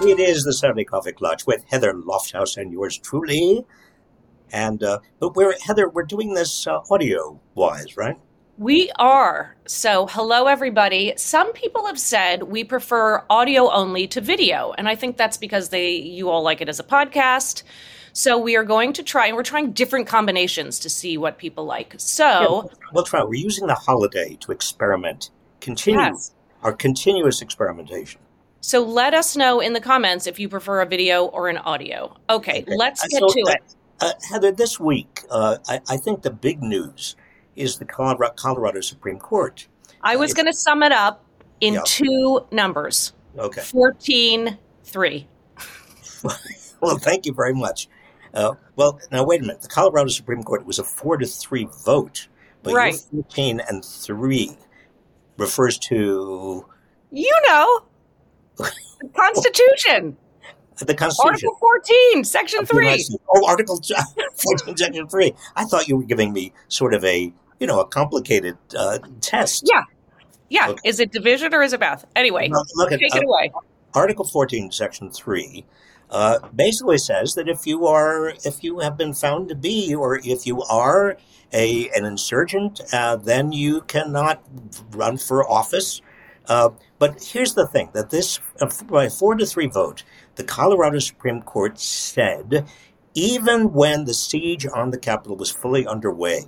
It 0.00 0.20
is 0.20 0.44
the 0.44 0.52
Saturday 0.52 0.84
Coffee 0.84 1.12
Klatch 1.12 1.46
with 1.46 1.64
Heather 1.68 1.92
Lofthouse 1.92 2.56
and 2.56 2.72
yours 2.72 2.98
truly. 2.98 3.64
And 4.52 4.82
uh, 4.82 5.00
but 5.18 5.34
we're 5.34 5.58
Heather, 5.60 5.88
we're 5.88 6.04
doing 6.04 6.34
this 6.34 6.66
uh, 6.66 6.80
audio 6.90 7.40
wise, 7.54 7.96
right? 7.96 8.16
We 8.58 8.90
are. 8.98 9.54
So, 9.66 10.06
hello, 10.06 10.46
everybody. 10.46 11.12
Some 11.18 11.52
people 11.52 11.86
have 11.86 11.98
said 11.98 12.44
we 12.44 12.64
prefer 12.64 13.22
audio 13.28 13.70
only 13.70 14.06
to 14.08 14.20
video, 14.22 14.72
and 14.78 14.88
I 14.88 14.94
think 14.94 15.18
that's 15.18 15.36
because 15.36 15.68
they 15.68 15.96
you 15.96 16.30
all 16.30 16.42
like 16.42 16.62
it 16.62 16.68
as 16.68 16.80
a 16.80 16.84
podcast. 16.84 17.64
So, 18.14 18.38
we 18.38 18.56
are 18.56 18.64
going 18.64 18.94
to 18.94 19.02
try, 19.02 19.26
and 19.26 19.36
we're 19.36 19.42
trying 19.42 19.72
different 19.72 20.06
combinations 20.06 20.78
to 20.80 20.88
see 20.88 21.18
what 21.18 21.36
people 21.36 21.66
like. 21.66 21.96
So, 21.98 22.70
yeah, 22.70 22.88
we'll 22.94 23.04
try. 23.04 23.22
We're 23.22 23.34
using 23.34 23.66
the 23.66 23.74
holiday 23.74 24.38
to 24.40 24.52
experiment, 24.52 25.30
continue 25.60 26.00
yes. 26.00 26.32
our 26.62 26.72
continuous 26.72 27.42
experimentation. 27.42 28.22
So 28.66 28.82
let 28.82 29.14
us 29.14 29.36
know 29.36 29.60
in 29.60 29.74
the 29.74 29.80
comments 29.80 30.26
if 30.26 30.40
you 30.40 30.48
prefer 30.48 30.80
a 30.80 30.86
video 30.86 31.26
or 31.26 31.48
an 31.48 31.56
audio. 31.56 32.16
Okay, 32.28 32.64
let's 32.66 33.06
get 33.06 33.20
so, 33.20 33.28
to 33.28 33.40
it. 33.52 33.62
Uh, 34.00 34.10
Heather, 34.28 34.50
this 34.50 34.80
week, 34.80 35.22
uh, 35.30 35.58
I, 35.68 35.80
I, 35.88 35.96
think 35.96 36.22
the 36.22 36.32
big 36.32 36.60
news 36.64 37.14
is 37.54 37.78
the 37.78 37.84
Colorado, 37.84 38.34
Colorado 38.34 38.80
Supreme 38.80 39.20
Court. 39.20 39.68
I 40.02 40.16
was 40.16 40.32
uh, 40.32 40.34
going 40.34 40.46
to 40.46 40.52
sum 40.52 40.82
it 40.82 40.90
up 40.90 41.24
in 41.60 41.74
yeah. 41.74 41.82
two 41.84 42.44
numbers. 42.50 43.12
Okay. 43.38 43.60
14 43.60 44.58
3. 44.82 45.28
well, 46.80 46.98
thank 46.98 47.24
you 47.24 47.34
very 47.34 47.54
much. 47.54 47.88
Uh, 48.34 48.54
well, 48.74 48.98
now 49.12 49.24
wait 49.24 49.42
a 49.42 49.44
minute. 49.44 49.62
The 49.62 49.68
Colorado 49.68 50.08
Supreme 50.08 50.42
Court 50.42 50.66
was 50.66 50.80
a 50.80 50.84
four 50.84 51.16
to 51.18 51.26
three 51.26 51.68
vote, 51.84 52.26
but 52.64 52.74
right. 52.74 52.96
14 52.96 53.60
and 53.60 53.84
3 53.84 54.58
refers 55.36 55.78
to. 55.78 56.66
You 57.12 57.34
know. 57.46 57.84
Constitution. 59.16 60.16
The 60.78 60.94
Constitution. 60.94 61.48
Article 61.48 61.56
14, 61.58 62.24
Section 62.24 62.66
3. 62.66 63.06
Oh, 63.34 63.46
Article 63.46 63.80
14, 64.58 64.76
Section 64.76 65.08
3. 65.08 65.32
I 65.56 65.64
thought 65.64 65.88
you 65.88 65.96
were 65.96 66.04
giving 66.04 66.32
me 66.32 66.52
sort 66.68 66.92
of 66.92 67.04
a, 67.04 67.32
you 67.58 67.66
know, 67.66 67.80
a 67.80 67.86
complicated 67.86 68.58
uh, 68.76 68.98
test. 69.20 69.64
Yeah. 69.66 69.82
Yeah. 70.48 70.68
Okay. 70.68 70.80
Is 70.84 71.00
it 71.00 71.12
division 71.12 71.54
or 71.54 71.62
is 71.62 71.72
it 71.72 71.80
math? 71.80 72.04
Anyway, 72.14 72.50
look 72.74 72.92
at, 72.92 73.00
take 73.00 73.14
uh, 73.14 73.18
it 73.18 73.24
away. 73.24 73.52
Article 73.94 74.26
14, 74.26 74.70
Section 74.70 75.10
3 75.10 75.64
uh, 76.10 76.38
basically 76.54 76.98
says 76.98 77.34
that 77.34 77.48
if 77.48 77.66
you 77.66 77.86
are, 77.86 78.28
if 78.44 78.62
you 78.62 78.80
have 78.80 78.96
been 78.96 79.14
found 79.14 79.48
to 79.48 79.54
be, 79.54 79.94
or 79.94 80.20
if 80.24 80.46
you 80.46 80.62
are 80.62 81.16
a 81.52 81.88
an 81.90 82.04
insurgent, 82.04 82.80
uh, 82.92 83.16
then 83.16 83.52
you 83.52 83.80
cannot 83.82 84.42
run 84.90 85.16
for 85.16 85.48
office 85.48 86.00
uh, 86.48 86.70
but 86.98 87.22
here's 87.22 87.54
the 87.54 87.66
thing 87.66 87.90
that 87.94 88.10
this, 88.10 88.40
uh, 88.60 88.70
by 88.88 89.08
four 89.08 89.34
to 89.34 89.46
three 89.46 89.66
vote, 89.66 90.04
the 90.36 90.44
Colorado 90.44 90.98
Supreme 90.98 91.42
Court 91.42 91.78
said 91.78 92.66
even 93.14 93.72
when 93.72 94.04
the 94.04 94.12
siege 94.12 94.66
on 94.66 94.90
the 94.90 94.98
Capitol 94.98 95.36
was 95.36 95.50
fully 95.50 95.86
underway, 95.86 96.44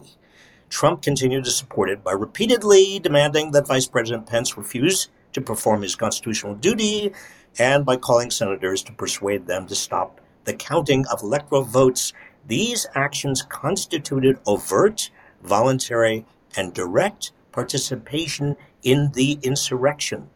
Trump 0.68 1.00
continued 1.00 1.44
to 1.44 1.50
support 1.50 1.88
it 1.88 2.04
by 2.04 2.12
repeatedly 2.12 2.98
demanding 2.98 3.52
that 3.52 3.66
Vice 3.66 3.86
President 3.86 4.26
Pence 4.26 4.56
refuse 4.58 5.08
to 5.32 5.40
perform 5.40 5.80
his 5.80 5.96
constitutional 5.96 6.54
duty 6.54 7.12
and 7.58 7.86
by 7.86 7.96
calling 7.96 8.30
senators 8.30 8.82
to 8.82 8.92
persuade 8.92 9.46
them 9.46 9.66
to 9.66 9.74
stop 9.74 10.20
the 10.44 10.52
counting 10.52 11.06
of 11.06 11.22
electoral 11.22 11.62
votes. 11.62 12.12
These 12.46 12.86
actions 12.94 13.42
constituted 13.42 14.38
overt, 14.46 15.10
voluntary, 15.42 16.26
and 16.54 16.74
direct 16.74 17.32
participation 17.50 18.56
in 18.90 19.12
the 19.12 19.38
insurrection. 19.42 20.30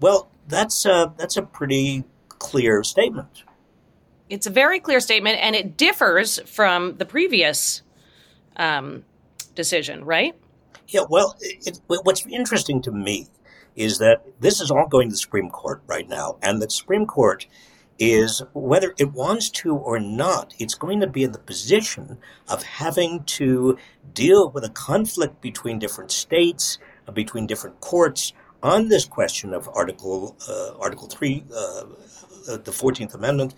Well, 0.00 0.28
that's 0.46 0.84
a, 0.84 1.12
that's 1.16 1.36
a 1.36 1.42
pretty 1.42 2.04
clear 2.28 2.84
statement. 2.84 3.42
It's 4.28 4.46
a 4.46 4.50
very 4.50 4.80
clear 4.80 5.00
statement, 5.00 5.38
and 5.40 5.56
it 5.56 5.76
differs 5.76 6.40
from 6.46 6.96
the 6.96 7.04
previous 7.04 7.82
um, 8.56 9.04
decision, 9.54 10.04
right? 10.04 10.34
Yeah, 10.88 11.02
well, 11.08 11.36
it, 11.40 11.80
what's 11.86 12.24
interesting 12.26 12.82
to 12.82 12.92
me 12.92 13.26
is 13.74 13.98
that 13.98 14.24
this 14.40 14.60
is 14.60 14.70
all 14.70 14.86
going 14.86 15.08
to 15.08 15.12
the 15.12 15.18
Supreme 15.18 15.50
Court 15.50 15.82
right 15.86 16.08
now, 16.08 16.38
and 16.42 16.62
the 16.62 16.70
Supreme 16.70 17.06
Court 17.06 17.46
is 17.98 18.42
whether 18.52 18.94
it 18.98 19.12
wants 19.12 19.48
to 19.48 19.74
or 19.74 19.98
not, 19.98 20.54
it's 20.58 20.74
going 20.74 21.00
to 21.00 21.06
be 21.06 21.22
in 21.24 21.32
the 21.32 21.38
position 21.38 22.18
of 22.48 22.62
having 22.62 23.24
to 23.24 23.78
deal 24.12 24.50
with 24.50 24.64
a 24.64 24.70
conflict 24.70 25.40
between 25.40 25.78
different 25.78 26.10
states, 26.10 26.78
between 27.12 27.46
different 27.46 27.80
courts 27.80 28.32
on 28.62 28.88
this 28.88 29.04
question 29.04 29.54
of 29.54 29.68
Article 29.68 30.36
uh, 30.48 30.78
Article 30.78 31.08
Three, 31.08 31.44
uh, 31.54 31.84
uh 32.48 32.56
the 32.58 32.72
Fourteenth 32.72 33.14
Amendment, 33.14 33.54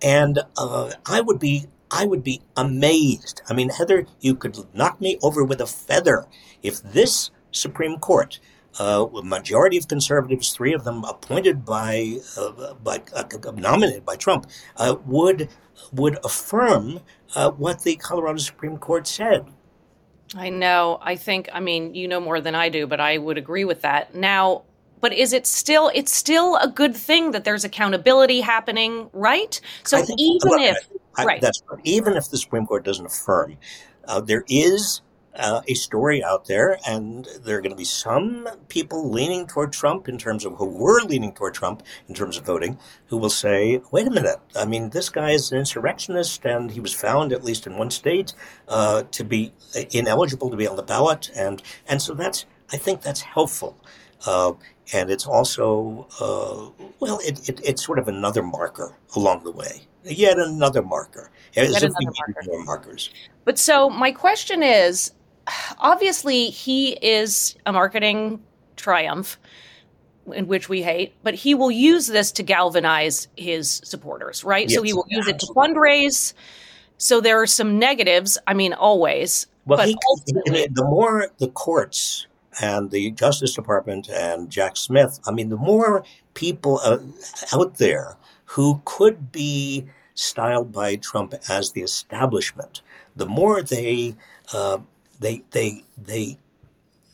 and 0.00 0.38
uh, 0.56 0.92
I 1.06 1.20
would 1.20 1.38
be 1.38 1.66
I 1.90 2.06
would 2.06 2.24
be 2.24 2.42
amazed. 2.56 3.42
I 3.48 3.54
mean, 3.54 3.68
Heather, 3.70 4.06
you 4.20 4.34
could 4.34 4.56
knock 4.74 5.00
me 5.00 5.18
over 5.22 5.44
with 5.44 5.60
a 5.60 5.66
feather 5.66 6.26
if 6.62 6.82
this 6.82 7.30
Supreme 7.50 7.98
Court 7.98 8.38
uh, 8.80 9.06
a 9.14 9.22
majority 9.22 9.76
of 9.76 9.86
conservatives, 9.86 10.54
three 10.54 10.72
of 10.72 10.84
them 10.84 11.04
appointed 11.04 11.62
by, 11.62 12.18
uh, 12.38 12.72
by 12.82 13.02
uh, 13.14 13.24
nominated 13.54 14.06
by 14.06 14.16
Trump, 14.16 14.46
would 15.04 15.50
would 15.92 16.18
affirm 16.24 17.00
what 17.56 17.82
the 17.82 17.96
Colorado 17.96 18.38
Supreme 18.38 18.78
Court 18.78 19.06
said. 19.06 19.44
I 20.36 20.48
know. 20.48 20.98
I 21.02 21.16
think, 21.16 21.48
I 21.52 21.60
mean, 21.60 21.94
you 21.94 22.08
know 22.08 22.20
more 22.20 22.40
than 22.40 22.54
I 22.54 22.68
do, 22.68 22.86
but 22.86 23.00
I 23.00 23.18
would 23.18 23.38
agree 23.38 23.64
with 23.64 23.82
that. 23.82 24.14
Now, 24.14 24.62
but 25.00 25.12
is 25.12 25.32
it 25.32 25.46
still, 25.46 25.90
it's 25.94 26.12
still 26.12 26.56
a 26.56 26.68
good 26.68 26.96
thing 26.96 27.32
that 27.32 27.44
there's 27.44 27.64
accountability 27.64 28.40
happening, 28.40 29.10
right? 29.12 29.60
So 29.84 29.98
think, 30.02 30.18
even 30.18 30.60
if, 30.60 30.76
I, 31.16 31.24
right. 31.24 31.40
That's 31.40 31.62
right. 31.70 31.80
Even 31.84 32.14
if 32.14 32.30
the 32.30 32.38
Supreme 32.38 32.66
Court 32.66 32.84
doesn't 32.84 33.04
affirm, 33.04 33.58
uh, 34.06 34.20
there 34.20 34.44
is 34.48 35.02
uh, 35.36 35.62
a 35.66 35.74
story 35.74 36.22
out 36.22 36.46
there, 36.46 36.78
and 36.86 37.26
there 37.42 37.56
are 37.56 37.60
going 37.60 37.72
to 37.72 37.76
be 37.76 37.84
some 37.84 38.48
people 38.68 39.10
leaning 39.10 39.46
toward 39.46 39.72
Trump 39.72 40.08
in 40.08 40.18
terms 40.18 40.44
of 40.44 40.54
who 40.54 40.66
were 40.66 41.00
leaning 41.02 41.32
toward 41.32 41.54
Trump 41.54 41.82
in 42.08 42.14
terms 42.14 42.36
of 42.36 42.44
voting, 42.44 42.78
who 43.06 43.16
will 43.16 43.30
say, 43.30 43.80
"Wait 43.90 44.06
a 44.06 44.10
minute! 44.10 44.38
I 44.54 44.64
mean, 44.64 44.90
this 44.90 45.08
guy 45.08 45.30
is 45.30 45.50
an 45.52 45.58
insurrectionist, 45.58 46.44
and 46.44 46.70
he 46.70 46.80
was 46.80 46.92
found, 46.92 47.32
at 47.32 47.44
least 47.44 47.66
in 47.66 47.78
one 47.78 47.90
state, 47.90 48.34
uh, 48.68 49.04
to 49.10 49.24
be 49.24 49.52
ineligible 49.90 50.50
to 50.50 50.56
be 50.56 50.66
on 50.66 50.76
the 50.76 50.82
ballot, 50.82 51.30
and 51.34 51.62
and 51.86 52.02
so 52.02 52.14
that's 52.14 52.44
I 52.72 52.76
think 52.76 53.02
that's 53.02 53.22
helpful." 53.22 53.76
Uh, 54.26 54.52
and 54.92 55.10
it's 55.10 55.26
also, 55.26 56.06
uh, 56.20 56.84
well, 57.00 57.18
it, 57.24 57.48
it, 57.48 57.60
it's 57.64 57.84
sort 57.84 57.98
of 57.98 58.08
another 58.08 58.42
marker 58.42 58.94
along 59.16 59.42
the 59.44 59.50
way. 59.50 59.82
Yet 60.04 60.38
another 60.38 60.82
marker. 60.82 61.30
Yet 61.54 61.68
we 61.68 62.04
marker. 62.04 62.42
more 62.46 62.64
markers. 62.64 63.10
But 63.44 63.58
so 63.58 63.88
my 63.88 64.12
question 64.12 64.62
is 64.62 65.12
obviously 65.78 66.50
he 66.50 66.92
is 66.92 67.56
a 67.66 67.72
marketing 67.72 68.42
triumph 68.76 69.38
in 70.32 70.46
which 70.46 70.68
we 70.68 70.82
hate, 70.82 71.14
but 71.22 71.34
he 71.34 71.54
will 71.54 71.70
use 71.70 72.06
this 72.06 72.32
to 72.32 72.42
galvanize 72.42 73.28
his 73.36 73.80
supporters, 73.84 74.44
right? 74.44 74.68
Yes, 74.68 74.76
so 74.76 74.82
he 74.82 74.92
will 74.92 75.06
use 75.08 75.26
it 75.26 75.38
to 75.40 75.46
fundraise. 75.46 76.32
So 76.98 77.20
there 77.20 77.40
are 77.40 77.46
some 77.46 77.78
negatives. 77.78 78.38
I 78.46 78.54
mean, 78.54 78.72
always. 78.72 79.46
Well, 79.66 79.78
but 79.78 79.88
he, 79.88 79.96
the 80.68 80.84
more 80.84 81.28
the 81.38 81.48
courts 81.48 82.26
and 82.60 82.90
the 82.90 83.10
Justice 83.12 83.54
Department 83.54 84.08
and 84.08 84.50
Jack 84.50 84.76
Smith, 84.76 85.18
I 85.26 85.32
mean, 85.32 85.48
the 85.48 85.56
more 85.56 86.04
people 86.34 86.80
uh, 86.84 86.98
out 87.52 87.78
there 87.78 88.16
who 88.44 88.82
could 88.84 89.32
be 89.32 89.86
styled 90.14 90.72
by 90.72 90.96
Trump 90.96 91.34
as 91.48 91.72
the 91.72 91.82
establishment, 91.82 92.82
the 93.16 93.26
more 93.26 93.62
they 93.62 94.14
uh, 94.52 94.78
they 95.22 95.42
they 95.52 95.84
they 95.96 96.38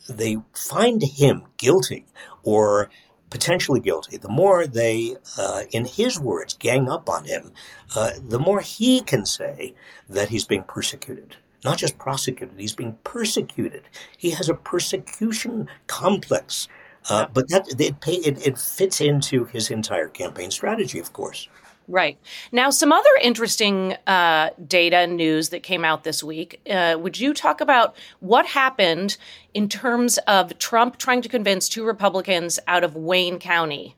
they 0.09 0.37
find 0.53 1.01
him 1.03 1.43
guilty 1.57 2.05
or 2.43 2.89
potentially 3.29 3.79
guilty, 3.79 4.17
the 4.17 4.29
more 4.29 4.65
they, 4.65 5.15
uh, 5.37 5.63
in 5.71 5.85
his 5.85 6.19
words, 6.19 6.55
gang 6.55 6.89
up 6.89 7.09
on 7.09 7.25
him, 7.25 7.51
uh, 7.95 8.11
the 8.27 8.39
more 8.39 8.59
he 8.59 9.01
can 9.01 9.25
say 9.25 9.75
that 10.09 10.29
he's 10.29 10.45
being 10.45 10.63
persecuted. 10.63 11.35
Not 11.63 11.77
just 11.77 11.97
prosecuted, 11.97 12.59
he's 12.59 12.75
being 12.75 12.97
persecuted. 13.03 13.83
He 14.17 14.31
has 14.31 14.49
a 14.49 14.53
persecution 14.53 15.67
complex. 15.87 16.67
Uh, 17.09 17.27
but 17.33 17.47
that 17.49 17.67
it, 17.79 17.95
it, 18.07 18.47
it 18.47 18.57
fits 18.57 18.99
into 19.01 19.45
his 19.45 19.69
entire 19.69 20.07
campaign 20.07 20.51
strategy, 20.51 20.99
of 20.99 21.13
course. 21.13 21.47
Right. 21.89 22.19
Now, 22.51 22.69
some 22.69 22.91
other 22.91 23.09
interesting 23.19 23.95
uh, 24.05 24.51
data 24.67 25.07
news 25.07 25.49
that 25.49 25.63
came 25.63 25.83
out 25.83 26.03
this 26.03 26.23
week. 26.23 26.61
Uh, 26.69 26.95
would 26.99 27.19
you 27.19 27.33
talk 27.33 27.61
about 27.61 27.95
what 28.19 28.45
happened 28.45 29.17
in 29.55 29.67
terms 29.67 30.19
of 30.19 30.59
Trump 30.59 30.99
trying 30.99 31.23
to 31.23 31.29
convince 31.29 31.67
two 31.67 31.83
Republicans 31.83 32.59
out 32.67 32.83
of 32.83 32.95
Wayne 32.95 33.39
County? 33.39 33.95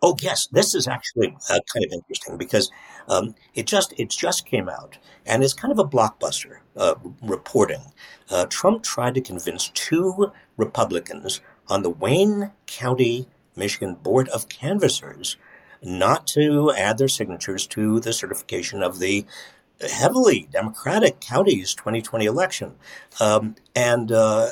Oh 0.00 0.16
yes, 0.20 0.46
this 0.52 0.76
is 0.76 0.86
actually 0.86 1.36
uh, 1.50 1.58
kind 1.72 1.84
of 1.84 1.92
interesting 1.92 2.38
because 2.38 2.70
um, 3.08 3.34
it 3.54 3.66
just 3.66 3.92
it 3.98 4.10
just 4.10 4.46
came 4.46 4.68
out 4.68 4.98
and 5.26 5.42
it's 5.42 5.54
kind 5.54 5.72
of 5.72 5.78
a 5.80 5.84
blockbuster 5.84 6.58
uh, 6.76 6.94
reporting. 7.20 7.82
Uh, 8.30 8.46
Trump 8.46 8.84
tried 8.84 9.14
to 9.14 9.20
convince 9.20 9.70
two 9.70 10.30
Republicans 10.56 11.40
on 11.66 11.82
the 11.82 11.90
Wayne 11.90 12.52
County, 12.66 13.26
Michigan 13.56 13.96
Board 13.96 14.28
of 14.28 14.48
Canvassers 14.48 15.36
not 15.84 16.26
to 16.28 16.72
add 16.72 16.98
their 16.98 17.08
signatures 17.08 17.66
to 17.68 18.00
the 18.00 18.12
certification 18.12 18.82
of 18.82 18.98
the 18.98 19.24
heavily 19.80 20.48
Democratic 20.52 21.20
counties 21.20 21.74
2020 21.74 22.24
election. 22.24 22.74
Um, 23.20 23.56
and 23.74 24.10
uh, 24.12 24.50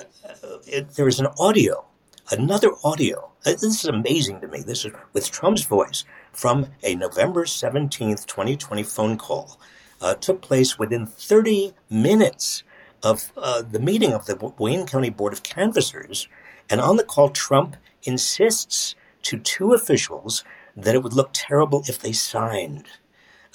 it, 0.66 0.90
there 0.94 1.08
is 1.08 1.20
an 1.20 1.28
audio, 1.38 1.84
another 2.30 2.72
audio. 2.84 3.30
This 3.44 3.62
is 3.62 3.84
amazing 3.84 4.40
to 4.40 4.48
me. 4.48 4.62
This 4.62 4.84
is 4.84 4.92
with 5.12 5.30
Trump's 5.30 5.64
voice 5.64 6.04
from 6.32 6.68
a 6.82 6.94
November 6.94 7.44
17th, 7.44 8.26
2020 8.26 8.82
phone 8.82 9.18
call. 9.18 9.58
Uh, 10.00 10.14
took 10.14 10.42
place 10.42 10.78
within 10.78 11.06
30 11.06 11.72
minutes 11.88 12.64
of 13.02 13.32
uh, 13.36 13.62
the 13.62 13.80
meeting 13.80 14.12
of 14.12 14.26
the 14.26 14.52
Wayne 14.58 14.86
County 14.86 15.10
Board 15.10 15.32
of 15.32 15.42
Canvassers. 15.42 16.28
And 16.68 16.80
on 16.80 16.96
the 16.96 17.04
call, 17.04 17.30
Trump 17.30 17.76
insists 18.04 18.94
to 19.22 19.38
two 19.38 19.72
officials 19.74 20.44
that 20.76 20.94
it 20.94 21.02
would 21.02 21.12
look 21.12 21.30
terrible 21.32 21.82
if 21.88 21.98
they 21.98 22.12
signed. 22.12 22.86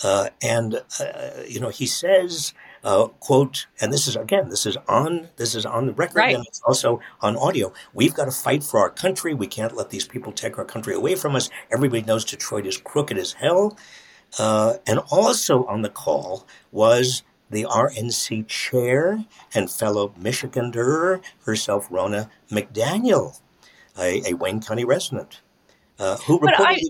Uh, 0.03 0.29
and 0.41 0.83
uh, 0.99 1.29
you 1.47 1.59
know, 1.59 1.69
he 1.69 1.87
says, 1.87 2.53
uh, 2.83 3.07
"quote," 3.19 3.65
and 3.81 3.91
this 3.91 4.07
is 4.07 4.15
again, 4.15 4.49
this 4.49 4.65
is 4.67 4.77
on 4.87 5.29
this 5.37 5.55
is 5.55 5.65
on 5.65 5.87
the 5.87 5.93
record, 5.93 6.17
right. 6.17 6.35
and 6.35 6.45
it's 6.47 6.61
also 6.67 6.99
on 7.21 7.35
audio. 7.35 7.73
We've 7.95 8.13
got 8.13 8.25
to 8.25 8.31
fight 8.31 8.63
for 8.63 8.79
our 8.79 8.91
country. 8.91 9.33
We 9.33 9.47
can't 9.47 9.75
let 9.75 9.89
these 9.89 10.07
people 10.07 10.31
take 10.31 10.59
our 10.59 10.65
country 10.65 10.93
away 10.93 11.15
from 11.15 11.35
us. 11.35 11.49
Everybody 11.71 12.03
knows 12.03 12.25
Detroit 12.25 12.67
is 12.67 12.77
crooked 12.77 13.17
as 13.17 13.33
hell. 13.33 13.77
Uh, 14.37 14.75
and 14.85 14.99
also 15.09 15.65
on 15.65 15.81
the 15.81 15.89
call 15.89 16.45
was 16.71 17.23
the 17.49 17.63
RNC 17.63 18.47
chair 18.47 19.23
and 19.53 19.71
fellow 19.71 20.13
Michigander 20.19 21.21
herself, 21.45 21.89
Ronna 21.89 22.29
McDaniel, 22.51 23.39
a, 23.97 24.21
a 24.29 24.33
Wayne 24.33 24.61
County 24.61 24.83
resident, 24.83 25.41
uh, 25.97 26.17
who 26.17 26.39
reportedly 26.39 26.59
I, 26.59 26.81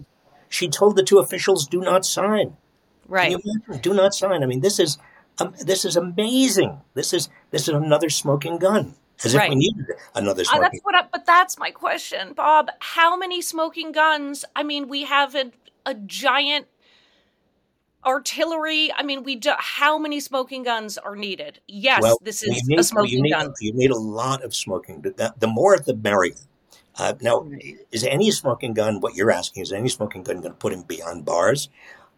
she 0.50 0.68
told 0.68 0.96
the 0.96 1.04
two 1.04 1.20
officials, 1.20 1.68
"Do 1.68 1.82
not 1.82 2.06
sign." 2.06 2.58
Right. 3.08 3.36
Do 3.82 3.94
not 3.94 4.14
sign. 4.14 4.44
I 4.44 4.46
mean, 4.46 4.62
this 4.62 4.80
is 4.80 4.98
um, 5.40 5.54
this 5.64 5.86
is 5.86 5.96
amazing. 5.96 6.82
This 6.94 7.14
is 7.14 7.30
this 7.52 7.64
is 7.64 7.70
another 7.70 8.10
smoking 8.10 8.58
gun. 8.58 8.96
As 9.24 9.36
right. 9.36 9.46
if 9.46 9.50
we 9.50 9.56
needed 9.56 9.86
another 10.14 10.44
smoking. 10.44 10.66
Uh, 10.66 10.70
that's 10.70 10.84
what. 10.84 10.96
I, 10.96 11.08
but 11.12 11.26
that's 11.26 11.58
my 11.58 11.72
question, 11.72 12.34
Bob. 12.34 12.70
How 12.80 13.18
many 13.18 13.42
smoking 13.42 13.92
guns? 13.92 14.46
I 14.56 14.64
mean, 14.64 14.88
we 14.88 15.06
have 15.06 15.34
a, 15.36 15.52
a 15.86 15.96
giant 15.96 16.68
artillery. 18.06 18.92
I 18.94 19.04
mean, 19.04 19.24
we 19.24 19.36
do. 19.36 19.54
How 19.58 19.98
many 19.98 20.20
smoking 20.20 20.64
guns 20.64 20.98
are 21.00 21.16
needed? 21.16 21.60
Yes, 21.68 22.02
well, 22.02 22.18
this 22.22 22.44
is 22.44 22.64
need, 22.68 22.80
a 22.80 22.84
smoking 22.84 23.26
you 23.26 23.32
gun. 23.32 23.54
You 23.60 23.74
need 23.74 23.92
a 23.92 23.98
lot 23.98 24.44
of 24.44 24.56
smoking. 24.56 25.02
The 25.02 25.48
more, 25.48 25.80
the 25.80 25.96
merrier. 25.96 26.36
Uh, 26.98 27.14
now, 27.22 27.48
is 27.92 28.04
any 28.04 28.32
smoking 28.32 28.74
gun 28.74 29.00
what 29.00 29.16
you're 29.16 29.32
asking? 29.32 29.64
Is 29.64 29.72
any 29.72 29.90
smoking 29.90 30.24
gun 30.24 30.38
going 30.38 30.54
to 30.54 30.58
put 30.58 30.74
him 30.74 30.84
beyond 30.84 31.26
bars? 31.26 31.70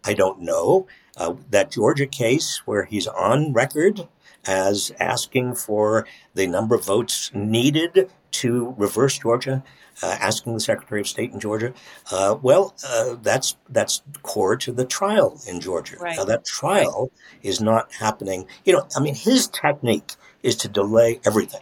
I 0.03 0.13
don't 0.13 0.41
know. 0.41 0.87
Uh, 1.17 1.35
that 1.49 1.71
Georgia 1.71 2.07
case 2.07 2.61
where 2.65 2.85
he's 2.85 3.07
on 3.07 3.51
record 3.51 4.07
as 4.45 4.91
asking 4.99 5.55
for 5.55 6.07
the 6.33 6.47
number 6.47 6.75
of 6.75 6.85
votes 6.85 7.29
needed 7.33 8.09
to 8.31 8.73
reverse 8.77 9.19
Georgia, 9.19 9.63
uh, 10.01 10.17
asking 10.19 10.53
the 10.53 10.59
Secretary 10.61 11.01
of 11.01 11.07
State 11.07 11.31
in 11.31 11.39
Georgia. 11.41 11.73
Uh, 12.09 12.37
well, 12.41 12.73
uh, 12.87 13.15
that's 13.21 13.57
that's 13.67 14.01
core 14.21 14.55
to 14.55 14.71
the 14.71 14.85
trial 14.85 15.41
in 15.45 15.59
Georgia. 15.59 15.97
Right. 15.97 16.15
Now 16.15 16.23
that 16.25 16.45
trial 16.45 17.11
right. 17.11 17.39
is 17.43 17.59
not 17.59 17.93
happening. 17.95 18.47
You 18.63 18.73
know, 18.73 18.87
I 18.95 19.01
mean, 19.01 19.15
his 19.15 19.47
technique 19.47 20.13
is 20.41 20.55
to 20.57 20.69
delay 20.69 21.19
everything 21.25 21.61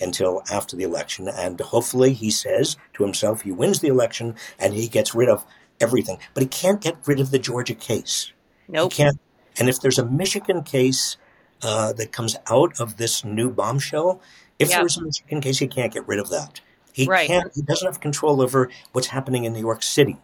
until 0.00 0.42
after 0.50 0.76
the 0.76 0.84
election, 0.84 1.28
and 1.28 1.60
hopefully, 1.60 2.12
he 2.12 2.30
says 2.30 2.76
to 2.94 3.04
himself, 3.04 3.42
he 3.42 3.52
wins 3.52 3.80
the 3.80 3.88
election 3.88 4.34
and 4.58 4.74
he 4.74 4.88
gets 4.88 5.14
rid 5.14 5.28
of 5.28 5.44
everything. 5.80 6.18
But 6.34 6.42
he 6.42 6.48
can't 6.48 6.80
get 6.80 6.96
rid 7.06 7.20
of 7.20 7.30
the 7.30 7.38
Georgia 7.38 7.74
case. 7.74 8.32
Nope. 8.68 8.92
He 8.92 9.02
can't. 9.02 9.20
And 9.58 9.68
if 9.68 9.80
there's 9.80 9.98
a 9.98 10.06
Michigan 10.06 10.62
case 10.62 11.16
uh, 11.62 11.92
that 11.94 12.12
comes 12.12 12.36
out 12.50 12.80
of 12.80 12.96
this 12.96 13.24
new 13.24 13.50
bombshell, 13.50 14.20
if 14.58 14.70
yep. 14.70 14.80
there's 14.80 14.96
a 14.96 15.02
Michigan 15.02 15.40
case, 15.40 15.58
he 15.58 15.68
can't 15.68 15.92
get 15.92 16.06
rid 16.08 16.18
of 16.18 16.30
that. 16.30 16.60
He 16.92 17.06
right. 17.06 17.26
can't. 17.26 17.52
He 17.54 17.62
doesn't 17.62 17.86
have 17.86 18.00
control 18.00 18.40
over 18.40 18.70
what's 18.92 19.08
happening 19.08 19.44
in 19.44 19.52
New 19.52 19.60
York 19.60 19.82
City. 19.82 20.16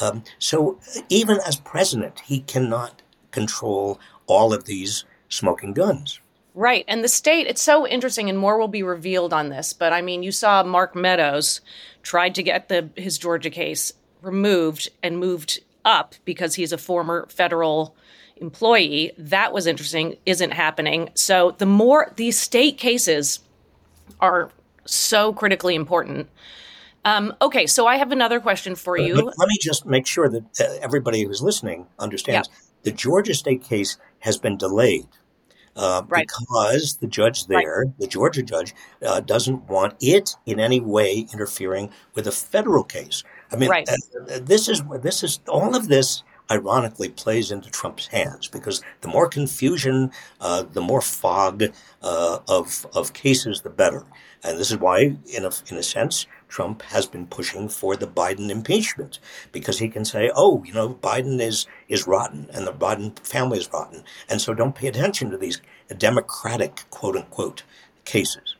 Um, 0.00 0.22
so 0.38 0.78
even 1.08 1.38
as 1.46 1.56
president, 1.56 2.20
he 2.20 2.40
cannot 2.40 3.02
control 3.30 3.98
all 4.26 4.52
of 4.52 4.64
these 4.64 5.04
smoking 5.28 5.72
guns. 5.72 6.20
Right. 6.54 6.84
And 6.88 7.04
the 7.04 7.08
state, 7.08 7.46
it's 7.46 7.62
so 7.62 7.86
interesting, 7.86 8.28
and 8.28 8.38
more 8.38 8.58
will 8.58 8.68
be 8.68 8.82
revealed 8.82 9.32
on 9.32 9.48
this. 9.48 9.72
But 9.72 9.92
I 9.92 10.02
mean, 10.02 10.22
you 10.22 10.32
saw 10.32 10.62
Mark 10.62 10.94
Meadows 10.94 11.60
tried 12.02 12.34
to 12.36 12.42
get 12.42 12.68
the 12.68 12.90
his 12.96 13.18
Georgia 13.18 13.50
case 13.50 13.92
removed 14.22 14.88
and 15.02 15.18
moved 15.18 15.60
up 15.84 16.14
because 16.24 16.54
he's 16.54 16.72
a 16.72 16.78
former 16.78 17.26
federal 17.28 17.94
employee. 18.36 19.12
That 19.18 19.52
was 19.52 19.66
interesting, 19.66 20.16
isn't 20.26 20.52
happening. 20.52 21.10
So 21.14 21.54
the 21.58 21.66
more 21.66 22.12
these 22.16 22.38
state 22.38 22.78
cases 22.78 23.40
are 24.20 24.50
so 24.84 25.32
critically 25.32 25.74
important. 25.74 26.28
Um, 27.04 27.34
okay, 27.40 27.66
so 27.66 27.86
I 27.86 27.96
have 27.96 28.12
another 28.12 28.40
question 28.40 28.74
for 28.74 28.98
you. 28.98 29.14
But 29.14 29.38
let 29.38 29.48
me 29.48 29.56
just 29.60 29.86
make 29.86 30.06
sure 30.06 30.28
that 30.28 30.60
uh, 30.60 30.64
everybody 30.82 31.22
who's 31.22 31.40
listening 31.40 31.86
understands 31.98 32.48
the 32.82 32.92
Georgia 32.92 33.34
state 33.34 33.62
case 33.62 33.96
has 34.20 34.36
been 34.36 34.56
delayed. 34.56 35.06
Uh, 35.78 36.02
right. 36.08 36.26
Because 36.26 36.96
the 36.96 37.06
judge 37.06 37.46
there, 37.46 37.84
right. 37.86 37.98
the 38.00 38.08
Georgia 38.08 38.42
judge, 38.42 38.74
uh, 39.06 39.20
doesn't 39.20 39.68
want 39.68 39.94
it 40.00 40.34
in 40.44 40.58
any 40.58 40.80
way 40.80 41.28
interfering 41.32 41.88
with 42.14 42.26
a 42.26 42.32
federal 42.32 42.82
case. 42.82 43.22
I 43.52 43.56
mean, 43.56 43.70
right. 43.70 43.88
uh, 43.88 44.40
this 44.42 44.68
is 44.68 44.82
this 45.00 45.22
is 45.22 45.38
all 45.48 45.76
of 45.76 45.86
this. 45.86 46.24
Ironically, 46.50 47.10
plays 47.10 47.50
into 47.50 47.70
Trump's 47.70 48.06
hands 48.06 48.48
because 48.48 48.82
the 49.02 49.08
more 49.08 49.28
confusion, 49.28 50.10
uh, 50.40 50.62
the 50.62 50.80
more 50.80 51.02
fog 51.02 51.62
uh, 52.02 52.38
of 52.48 52.86
of 52.94 53.12
cases, 53.12 53.60
the 53.62 53.70
better. 53.70 54.04
And 54.42 54.58
this 54.58 54.70
is 54.70 54.78
why, 54.78 55.16
in 55.26 55.44
a 55.44 55.50
in 55.70 55.76
a 55.76 55.82
sense, 55.82 56.26
Trump 56.48 56.82
has 56.82 57.06
been 57.06 57.26
pushing 57.26 57.68
for 57.68 57.96
the 57.96 58.06
Biden 58.06 58.50
impeachment 58.50 59.18
because 59.52 59.78
he 59.78 59.88
can 59.88 60.04
say, 60.04 60.30
"Oh, 60.34 60.62
you 60.64 60.72
know, 60.72 60.94
Biden 60.94 61.40
is 61.40 61.66
is 61.88 62.06
rotten, 62.06 62.48
and 62.52 62.66
the 62.66 62.72
Biden 62.72 63.18
family 63.18 63.58
is 63.58 63.72
rotten, 63.72 64.04
and 64.28 64.40
so 64.40 64.54
don't 64.54 64.74
pay 64.74 64.88
attention 64.88 65.30
to 65.30 65.36
these 65.36 65.60
Democratic 65.96 66.84
quote 66.90 67.16
unquote 67.16 67.62
cases." 68.04 68.56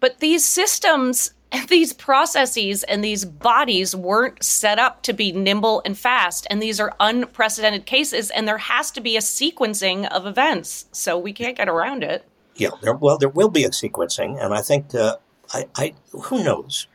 But 0.00 0.20
these 0.20 0.44
systems 0.44 1.32
these 1.68 1.92
processes 1.92 2.82
and 2.84 3.04
these 3.04 3.24
bodies 3.24 3.94
weren't 3.94 4.42
set 4.42 4.78
up 4.78 5.02
to 5.02 5.12
be 5.12 5.32
nimble 5.32 5.82
and 5.84 5.96
fast 5.96 6.46
and 6.50 6.60
these 6.60 6.80
are 6.80 6.94
unprecedented 7.00 7.86
cases 7.86 8.30
and 8.30 8.46
there 8.46 8.58
has 8.58 8.90
to 8.92 9.00
be 9.00 9.16
a 9.16 9.20
sequencing 9.20 10.06
of 10.08 10.26
events. 10.26 10.86
So 10.92 11.18
we 11.18 11.32
can't 11.32 11.56
get 11.56 11.68
around 11.68 12.02
it. 12.02 12.26
Yeah 12.56 12.70
there, 12.82 12.94
well 12.94 13.18
there 13.18 13.28
will 13.28 13.50
be 13.50 13.64
a 13.64 13.70
sequencing 13.70 14.42
and 14.42 14.54
i 14.54 14.62
think 14.62 14.94
uh, 14.94 15.16
I, 15.52 15.66
I 15.76 15.94
who 16.12 16.42
knows? 16.42 16.86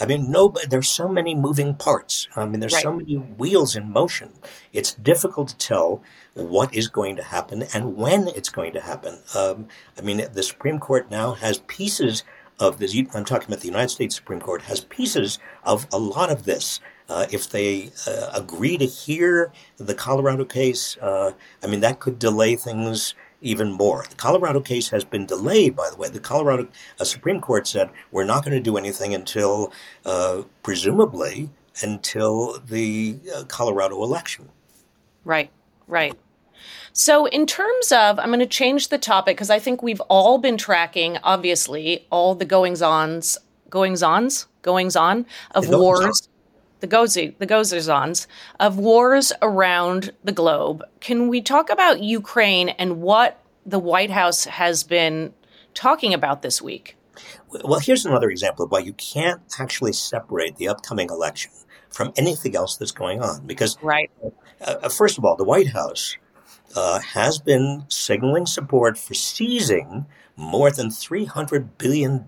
I 0.00 0.06
mean 0.06 0.30
no 0.30 0.54
there's 0.68 0.88
so 0.88 1.08
many 1.08 1.34
moving 1.34 1.74
parts. 1.74 2.28
I 2.34 2.46
mean 2.46 2.60
there's 2.60 2.72
right. 2.72 2.82
so 2.82 2.92
many 2.92 3.16
wheels 3.16 3.76
in 3.76 3.92
motion. 3.92 4.32
It's 4.72 4.94
difficult 4.94 5.48
to 5.50 5.58
tell 5.58 6.02
what 6.34 6.74
is 6.74 6.88
going 6.88 7.16
to 7.16 7.22
happen 7.22 7.64
and 7.74 7.96
when 7.96 8.28
it's 8.28 8.48
going 8.48 8.72
to 8.72 8.80
happen. 8.80 9.18
Um, 9.34 9.68
i 9.98 10.00
mean 10.00 10.26
the 10.32 10.42
supreme 10.42 10.78
court 10.78 11.10
now 11.10 11.34
has 11.34 11.58
pieces 11.66 12.24
of 12.60 12.78
this. 12.78 12.96
I'm 13.14 13.24
talking 13.24 13.48
about 13.48 13.60
the 13.60 13.66
United 13.66 13.88
States 13.88 14.14
Supreme 14.14 14.40
Court 14.40 14.62
has 14.62 14.84
pieces 14.84 15.38
of 15.64 15.86
a 15.92 15.98
lot 15.98 16.30
of 16.30 16.44
this. 16.44 16.80
Uh, 17.08 17.26
if 17.32 17.50
they 17.50 17.90
uh, 18.06 18.30
agree 18.34 18.78
to 18.78 18.84
hear 18.86 19.52
the 19.78 19.94
Colorado 19.94 20.44
case, 20.44 20.96
uh, 20.98 21.32
I 21.60 21.66
mean, 21.66 21.80
that 21.80 21.98
could 21.98 22.20
delay 22.20 22.54
things 22.54 23.14
even 23.40 23.72
more. 23.72 24.04
The 24.08 24.14
Colorado 24.14 24.60
case 24.60 24.90
has 24.90 25.02
been 25.02 25.26
delayed, 25.26 25.74
by 25.74 25.90
the 25.90 25.96
way. 25.96 26.08
The 26.08 26.20
Colorado 26.20 26.68
uh, 27.00 27.04
Supreme 27.04 27.40
Court 27.40 27.66
said 27.66 27.90
we're 28.12 28.24
not 28.24 28.44
going 28.44 28.56
to 28.56 28.62
do 28.62 28.76
anything 28.76 29.12
until, 29.14 29.72
uh, 30.04 30.42
presumably, 30.62 31.50
until 31.82 32.60
the 32.60 33.18
uh, 33.34 33.44
Colorado 33.44 34.02
election. 34.04 34.48
Right, 35.24 35.50
right. 35.88 36.16
So, 36.92 37.26
in 37.26 37.46
terms 37.46 37.92
of, 37.92 38.18
I'm 38.18 38.28
going 38.28 38.40
to 38.40 38.46
change 38.46 38.88
the 38.88 38.98
topic 38.98 39.36
because 39.36 39.50
I 39.50 39.58
think 39.58 39.82
we've 39.82 40.00
all 40.02 40.38
been 40.38 40.56
tracking, 40.56 41.18
obviously, 41.22 42.06
all 42.10 42.34
the 42.34 42.44
goings 42.44 42.82
ons, 42.82 43.38
goings 43.68 44.02
ons, 44.02 44.46
goings 44.62 44.96
on 44.96 45.26
of 45.52 45.68
the 45.68 45.78
wars, 45.78 46.28
the 46.80 46.86
gozy, 46.86 47.34
the 47.38 47.46
goes 47.46 47.88
ons 47.88 48.26
of 48.58 48.78
wars 48.78 49.32
around 49.40 50.12
the 50.24 50.32
globe. 50.32 50.82
Can 51.00 51.28
we 51.28 51.40
talk 51.40 51.70
about 51.70 52.02
Ukraine 52.02 52.70
and 52.70 53.00
what 53.00 53.42
the 53.64 53.78
White 53.78 54.10
House 54.10 54.44
has 54.44 54.82
been 54.82 55.32
talking 55.74 56.12
about 56.14 56.42
this 56.42 56.60
week? 56.60 56.96
Well, 57.48 57.80
here's 57.80 58.06
another 58.06 58.30
example 58.30 58.64
of 58.64 58.70
why 58.70 58.80
you 58.80 58.92
can't 58.94 59.40
actually 59.58 59.92
separate 59.92 60.56
the 60.56 60.68
upcoming 60.68 61.10
election 61.10 61.50
from 61.90 62.12
anything 62.16 62.56
else 62.56 62.76
that's 62.76 62.92
going 62.92 63.22
on. 63.22 63.46
Because, 63.46 63.76
right. 63.82 64.10
Uh, 64.60 64.88
first 64.88 65.18
of 65.18 65.24
all, 65.24 65.36
the 65.36 65.44
White 65.44 65.68
House 65.68 66.16
uh, 66.76 67.00
has 67.00 67.38
been 67.38 67.84
signaling 67.88 68.46
support 68.46 68.96
for 68.98 69.14
seizing 69.14 70.06
more 70.36 70.70
than 70.70 70.88
$300 70.88 71.68
billion 71.78 72.26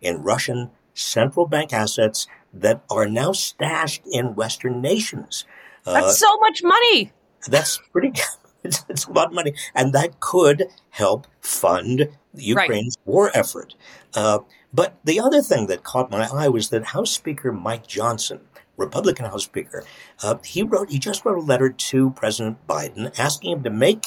in 0.00 0.22
Russian 0.22 0.70
central 0.94 1.46
bank 1.46 1.72
assets 1.72 2.26
that 2.52 2.82
are 2.90 3.06
now 3.06 3.32
stashed 3.32 4.02
in 4.10 4.34
Western 4.34 4.80
nations. 4.80 5.44
That's 5.84 6.18
so 6.18 6.36
much 6.38 6.62
money. 6.62 7.12
That's 7.48 7.80
pretty. 7.92 8.12
It's, 8.66 8.82
it's, 8.88 9.04
a 9.04 9.12
lot 9.12 9.26
of 9.26 9.34
money, 9.34 9.52
and 9.74 9.92
that 9.92 10.20
could 10.20 10.68
help 10.88 11.26
fund 11.42 12.08
Ukraine's 12.34 12.96
right. 13.00 13.06
war 13.06 13.30
effort. 13.34 13.74
Uh, 14.14 14.38
but 14.72 14.96
the 15.04 15.20
other 15.20 15.42
thing 15.42 15.66
that 15.66 15.84
caught 15.84 16.10
my 16.10 16.26
eye 16.32 16.48
was 16.48 16.70
that 16.70 16.82
House 16.82 17.10
Speaker 17.10 17.52
Mike 17.52 17.86
Johnson, 17.86 18.40
Republican 18.76 19.26
House 19.26 19.44
Speaker, 19.44 19.84
uh, 20.22 20.36
he 20.44 20.62
wrote 20.62 20.90
he 20.90 20.98
just 20.98 21.24
wrote 21.24 21.38
a 21.38 21.40
letter 21.40 21.70
to 21.70 22.10
President 22.10 22.66
Biden 22.66 23.16
asking 23.18 23.52
him 23.52 23.62
to 23.62 23.70
make 23.70 24.06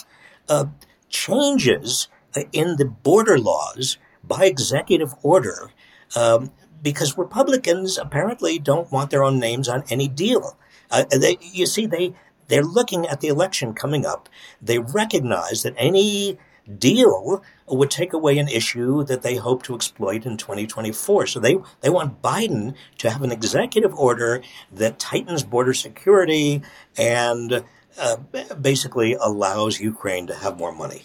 uh, 0.49 0.65
changes 1.09 2.07
in 2.51 2.75
the 2.77 2.85
border 2.85 3.37
laws 3.37 3.97
by 4.23 4.45
executive 4.45 5.13
order. 5.23 5.71
Um, 6.15 6.51
because 6.81 7.17
Republicans 7.17 7.97
apparently 7.97 8.59
don't 8.59 8.91
want 8.91 9.09
their 9.09 9.23
own 9.23 9.39
names 9.39 9.67
on 9.67 9.83
any 9.89 10.07
deal. 10.07 10.57
Uh, 10.91 11.05
they, 11.11 11.37
you 11.41 11.65
see, 11.65 11.85
they 11.85 12.13
they're 12.47 12.63
looking 12.63 13.07
at 13.07 13.19
the 13.19 13.27
election 13.27 13.73
coming 13.73 14.05
up. 14.05 14.29
They 14.61 14.79
recognize 14.79 15.63
that 15.63 15.73
any 15.77 16.37
deal 16.67 17.43
would 17.67 17.91
take 17.91 18.13
away 18.13 18.37
an 18.37 18.47
issue 18.47 19.03
that 19.05 19.21
they 19.21 19.35
hope 19.35 19.63
to 19.63 19.75
exploit 19.75 20.25
in 20.25 20.37
2024. 20.37 21.27
So 21.27 21.39
they, 21.39 21.57
they 21.81 21.89
want 21.89 22.21
Biden 22.21 22.75
to 22.99 23.09
have 23.09 23.21
an 23.21 23.31
executive 23.31 23.93
order 23.93 24.41
that 24.71 24.99
tightens 24.99 25.43
border 25.43 25.73
security 25.73 26.61
and 26.97 27.63
uh, 27.97 28.17
basically 28.61 29.13
allows 29.13 29.79
Ukraine 29.79 30.27
to 30.27 30.35
have 30.35 30.57
more 30.57 30.71
money. 30.71 31.03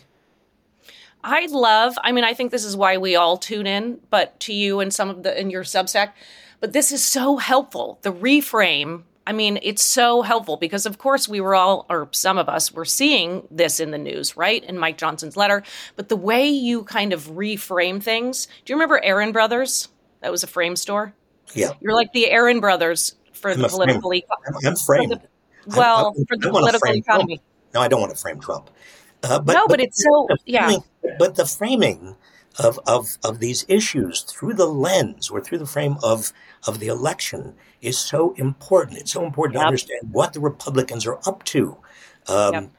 I 1.25 1.47
love, 1.47 1.95
I 2.03 2.13
mean, 2.13 2.25
I 2.25 2.35
think 2.35 2.51
this 2.51 2.65
is 2.65 2.77
why 2.77 2.99
we 2.99 3.15
all 3.15 3.37
tune 3.37 3.67
in, 3.67 4.01
but 4.11 4.39
to 4.41 4.53
you 4.53 4.81
and 4.81 4.93
some 4.93 5.09
of 5.09 5.23
the 5.23 5.39
in 5.39 5.51
your 5.51 5.63
Substack, 5.63 6.13
but 6.61 6.73
this 6.73 6.91
is 6.91 7.05
so 7.05 7.37
helpful. 7.37 7.99
The 8.03 8.13
reframe 8.13 9.03
I 9.27 9.33
mean, 9.33 9.59
it's 9.63 9.83
so 9.83 10.23
helpful 10.23 10.57
because, 10.57 10.85
of 10.85 10.99
course, 10.99 11.29
we 11.29 11.41
were 11.41 11.55
all, 11.55 11.87
or 11.89 12.09
some 12.13 12.39
of 12.39 12.49
us, 12.49 12.73
were 12.73 12.85
seeing 12.85 13.47
this 13.51 13.79
in 13.79 13.93
the 13.93 13.99
news, 13.99 14.37
right? 14.37 14.65
In 14.65 14.79
Mike 14.79 14.99
Johnson's 14.99 15.37
letter. 15.37 15.63
But 15.97 16.09
the 16.09 16.17
way 16.17 16.49
you 16.49 16.83
kind 16.85 17.13
of 17.13 17.29
reframe 17.29 18.03
things 18.03 18.47
do 18.65 18.73
you 18.73 18.77
remember 18.77 19.01
Aaron 19.03 19.33
Brothers? 19.33 19.89
That 20.21 20.33
was 20.33 20.43
a 20.43 20.47
frame 20.49 20.77
store. 20.77 21.15
Yeah. 21.55 21.73
You're 21.81 21.95
like 21.95 22.13
the 22.13 22.31
Aaron 22.31 22.61
Brothers 22.61 23.15
for 23.33 23.51
I'm 23.51 23.61
the 23.61 23.69
political 23.69 24.13
economy. 24.13 24.67
I'm 24.67 24.77
framed. 24.77 25.21
well, 25.67 26.15
I, 26.17 26.21
I, 26.21 26.25
for 26.29 26.37
the 26.37 26.51
political 26.51 26.93
economy. 26.93 27.37
Trump. 27.37 27.43
No, 27.75 27.81
I 27.81 27.89
don't 27.89 28.01
want 28.01 28.15
to 28.15 28.21
frame 28.21 28.41
Trump. 28.41 28.71
Uh, 29.23 29.39
but, 29.39 29.53
no, 29.53 29.67
but, 29.67 29.79
but 29.79 29.81
it's 29.81 30.03
so, 30.03 30.29
yeah. 30.47 30.77
But 31.19 31.37
the 31.37 31.47
framing 31.47 32.17
of, 32.59 32.79
of, 32.87 33.19
of 33.25 33.39
these 33.39 33.65
issues 33.69 34.23
through 34.23 34.55
the 34.55 34.67
lens 34.67 35.31
or 35.31 35.41
through 35.41 35.59
the 35.59 35.67
frame 35.67 35.97
of, 36.03 36.33
of 36.67 36.79
the 36.81 36.87
election 36.87 37.55
is 37.81 37.99
so 37.99 38.35
important. 38.35 38.99
It's 38.99 39.13
so 39.13 39.25
important 39.25 39.55
yep. 39.55 39.63
to 39.63 39.67
understand 39.67 40.13
what 40.13 40.33
the 40.33 40.41
Republicans 40.41 41.07
are 41.07 41.19
up 41.27 41.45
to. 41.45 41.77
Um, 42.29 42.55
yep. 42.55 42.71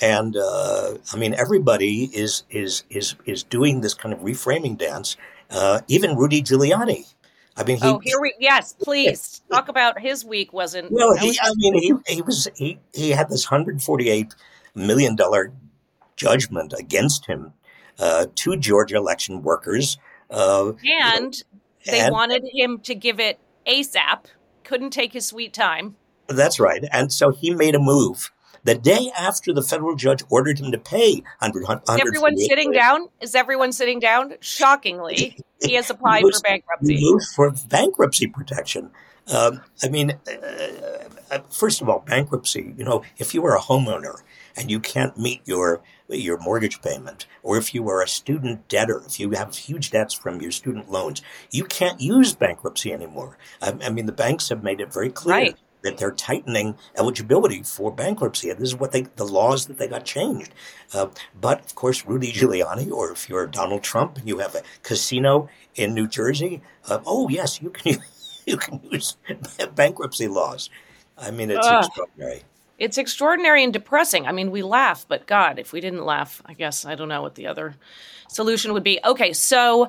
And 0.00 0.36
uh, 0.36 0.94
I 1.12 1.16
mean, 1.16 1.34
everybody 1.34 2.04
is 2.12 2.44
is 2.50 2.82
is 2.90 3.14
is 3.24 3.42
doing 3.44 3.82
this 3.82 3.94
kind 3.94 4.12
of 4.12 4.20
reframing 4.20 4.76
dance. 4.76 5.16
Uh, 5.50 5.80
even 5.86 6.16
Rudy 6.16 6.42
Giuliani. 6.42 7.12
I 7.56 7.64
mean, 7.64 7.76
he, 7.76 7.86
oh, 7.86 8.00
here 8.02 8.18
we 8.20 8.34
yes, 8.40 8.74
please 8.80 9.42
talk 9.50 9.68
about 9.68 10.00
his 10.00 10.24
week. 10.24 10.52
Wasn't 10.52 10.90
well? 10.90 11.14
He, 11.16 11.38
I 11.40 11.52
mean, 11.56 11.74
he 11.74 12.14
he 12.14 12.22
was 12.22 12.48
he 12.56 12.78
he 12.94 13.10
had 13.10 13.28
this 13.28 13.44
hundred 13.44 13.82
forty 13.82 14.08
eight 14.08 14.34
million 14.74 15.14
dollar 15.14 15.52
judgment 16.16 16.72
against 16.76 17.26
him 17.26 17.52
uh, 17.98 18.26
to 18.34 18.56
Georgia 18.56 18.96
election 18.96 19.42
workers. 19.42 19.98
Uh, 20.30 20.72
and 20.84 21.42
they 21.84 22.00
and, 22.00 22.12
wanted 22.12 22.44
him 22.52 22.78
to 22.80 22.94
give 22.94 23.20
it 23.20 23.38
ASAP, 23.66 24.26
couldn't 24.64 24.90
take 24.90 25.12
his 25.12 25.26
sweet 25.26 25.52
time. 25.52 25.96
That's 26.28 26.58
right. 26.58 26.84
And 26.92 27.12
so 27.12 27.30
he 27.30 27.50
made 27.50 27.74
a 27.74 27.78
move. 27.78 28.30
The 28.64 28.76
day 28.76 29.10
after 29.18 29.52
the 29.52 29.62
federal 29.62 29.96
judge 29.96 30.22
ordered 30.30 30.60
him 30.60 30.70
to 30.70 30.78
pay 30.78 31.22
100, 31.40 31.82
Is 31.82 32.00
everyone 32.00 32.38
sitting 32.38 32.70
down? 32.70 33.08
Is 33.20 33.34
everyone 33.34 33.72
sitting 33.72 33.98
down? 33.98 34.34
Shockingly, 34.40 35.36
he 35.62 35.74
has 35.74 35.90
applied 35.90 36.22
for 36.22 36.40
bankruptcy. 36.42 36.98
Moved 37.00 37.24
for 37.34 37.52
bankruptcy 37.68 38.28
protection. 38.28 38.90
Um, 39.32 39.62
I 39.82 39.88
mean, 39.88 40.12
uh, 40.28 40.32
uh, 41.32 41.38
first 41.50 41.80
of 41.80 41.88
all, 41.88 42.00
bankruptcy, 42.06 42.74
you 42.76 42.84
know, 42.84 43.02
if 43.18 43.34
you 43.34 43.44
are 43.46 43.56
a 43.56 43.60
homeowner 43.60 44.20
and 44.56 44.70
you 44.70 44.78
can't 44.78 45.16
meet 45.18 45.40
your 45.44 45.82
your 46.20 46.38
mortgage 46.38 46.82
payment, 46.82 47.26
or 47.42 47.56
if 47.56 47.74
you 47.74 47.88
are 47.88 48.02
a 48.02 48.08
student 48.08 48.68
debtor, 48.68 49.02
if 49.06 49.18
you 49.18 49.30
have 49.32 49.54
huge 49.54 49.90
debts 49.90 50.14
from 50.14 50.40
your 50.40 50.50
student 50.50 50.90
loans, 50.90 51.22
you 51.50 51.64
can't 51.64 52.00
use 52.00 52.34
bankruptcy 52.34 52.92
anymore. 52.92 53.38
I, 53.60 53.74
I 53.82 53.90
mean, 53.90 54.06
the 54.06 54.12
banks 54.12 54.48
have 54.48 54.62
made 54.62 54.80
it 54.80 54.92
very 54.92 55.10
clear. 55.10 55.34
Right. 55.34 55.56
That 55.82 55.98
they're 55.98 56.12
tightening 56.12 56.76
eligibility 56.96 57.64
for 57.64 57.90
bankruptcy, 57.90 58.50
and 58.50 58.60
this 58.60 58.68
is 58.68 58.76
what 58.76 58.92
they 58.92 59.02
the 59.02 59.26
laws 59.26 59.66
that 59.66 59.78
they 59.78 59.88
got 59.88 60.04
changed. 60.04 60.54
Uh, 60.94 61.08
but 61.40 61.58
of 61.58 61.74
course, 61.74 62.06
Rudy 62.06 62.30
Giuliani, 62.30 62.88
or 62.92 63.10
if 63.10 63.28
you're 63.28 63.48
Donald 63.48 63.82
Trump 63.82 64.16
and 64.16 64.28
you 64.28 64.38
have 64.38 64.54
a 64.54 64.62
casino 64.84 65.48
in 65.74 65.92
New 65.92 66.06
Jersey, 66.06 66.62
uh, 66.88 67.00
oh 67.04 67.28
yes, 67.28 67.60
you 67.60 67.70
can 67.70 67.98
you 68.46 68.56
can 68.58 68.80
use 68.92 69.16
bankruptcy 69.74 70.28
laws. 70.28 70.70
I 71.18 71.32
mean, 71.32 71.50
it's 71.50 71.66
uh. 71.66 71.82
extraordinary 71.84 72.44
it's 72.82 72.98
extraordinary 72.98 73.62
and 73.62 73.72
depressing. 73.72 74.26
I 74.26 74.32
mean, 74.32 74.50
we 74.50 74.62
laugh, 74.62 75.06
but 75.06 75.28
God, 75.28 75.60
if 75.60 75.72
we 75.72 75.80
didn't 75.80 76.04
laugh, 76.04 76.42
I 76.44 76.54
guess 76.54 76.84
I 76.84 76.96
don't 76.96 77.08
know 77.08 77.22
what 77.22 77.36
the 77.36 77.46
other 77.46 77.76
solution 78.28 78.72
would 78.72 78.82
be. 78.82 78.98
Okay, 79.04 79.32
so 79.32 79.88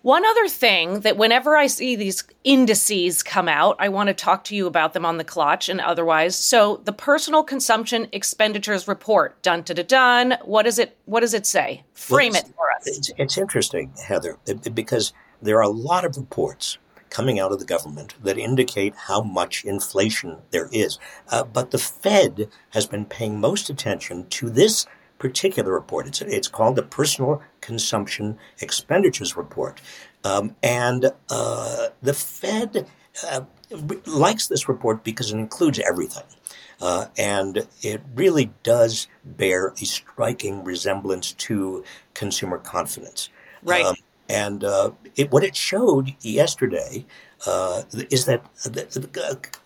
one 0.00 0.24
other 0.24 0.48
thing 0.48 1.00
that 1.00 1.18
whenever 1.18 1.58
I 1.58 1.66
see 1.66 1.94
these 1.94 2.24
indices 2.42 3.22
come 3.22 3.48
out, 3.48 3.76
I 3.78 3.90
want 3.90 4.06
to 4.08 4.14
talk 4.14 4.44
to 4.44 4.56
you 4.56 4.66
about 4.66 4.94
them 4.94 5.04
on 5.04 5.18
the 5.18 5.26
klatch 5.26 5.68
and 5.68 5.78
otherwise. 5.78 6.34
So 6.34 6.80
the 6.84 6.92
personal 6.94 7.42
consumption 7.44 8.08
expenditures 8.12 8.88
report, 8.88 9.40
dun 9.42 9.60
dun 9.60 9.76
dun 9.76 9.86
dun. 9.86 10.38
What 10.42 10.62
does 10.62 10.78
it 10.78 10.96
what 11.04 11.20
does 11.20 11.34
it 11.34 11.44
say? 11.44 11.84
Frame 11.92 12.32
well, 12.32 12.40
it 12.40 12.54
for 12.56 12.72
us. 12.72 12.86
It's, 12.86 13.10
it's 13.18 13.36
interesting, 13.36 13.92
Heather, 14.02 14.38
because 14.72 15.12
there 15.42 15.58
are 15.58 15.62
a 15.62 15.68
lot 15.68 16.06
of 16.06 16.16
reports 16.16 16.78
coming 17.12 17.38
out 17.38 17.52
of 17.52 17.58
the 17.58 17.64
government 17.66 18.14
that 18.24 18.38
indicate 18.38 18.94
how 19.06 19.20
much 19.20 19.64
inflation 19.66 20.38
there 20.50 20.70
is. 20.72 20.98
Uh, 21.28 21.44
but 21.44 21.70
the 21.70 21.78
Fed 21.78 22.48
has 22.70 22.86
been 22.86 23.04
paying 23.04 23.38
most 23.38 23.68
attention 23.68 24.26
to 24.30 24.48
this 24.48 24.86
particular 25.18 25.74
report. 25.74 26.06
It's, 26.06 26.22
it's 26.22 26.48
called 26.48 26.74
the 26.74 26.82
Personal 26.82 27.42
Consumption 27.60 28.38
Expenditures 28.60 29.36
Report. 29.36 29.78
Um, 30.24 30.56
and 30.62 31.12
uh, 31.28 31.88
the 32.00 32.14
Fed 32.14 32.86
uh, 33.28 33.42
likes 34.06 34.46
this 34.46 34.66
report 34.66 35.04
because 35.04 35.32
it 35.32 35.36
includes 35.36 35.78
everything. 35.80 36.24
Uh, 36.80 37.06
and 37.18 37.68
it 37.82 38.00
really 38.14 38.50
does 38.62 39.06
bear 39.22 39.74
a 39.80 39.84
striking 39.84 40.64
resemblance 40.64 41.32
to 41.34 41.84
consumer 42.14 42.56
confidence. 42.56 43.28
Right. 43.62 43.84
Um, 43.84 43.96
and 44.32 44.64
uh, 44.64 44.92
it, 45.14 45.30
what 45.30 45.44
it 45.44 45.54
showed 45.54 46.14
yesterday 46.20 47.04
uh, 47.46 47.82
is 48.10 48.24
that 48.24 48.42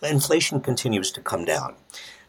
inflation 0.03 0.59
continues 0.59 1.09
to 1.11 1.21
come 1.21 1.45
down. 1.45 1.75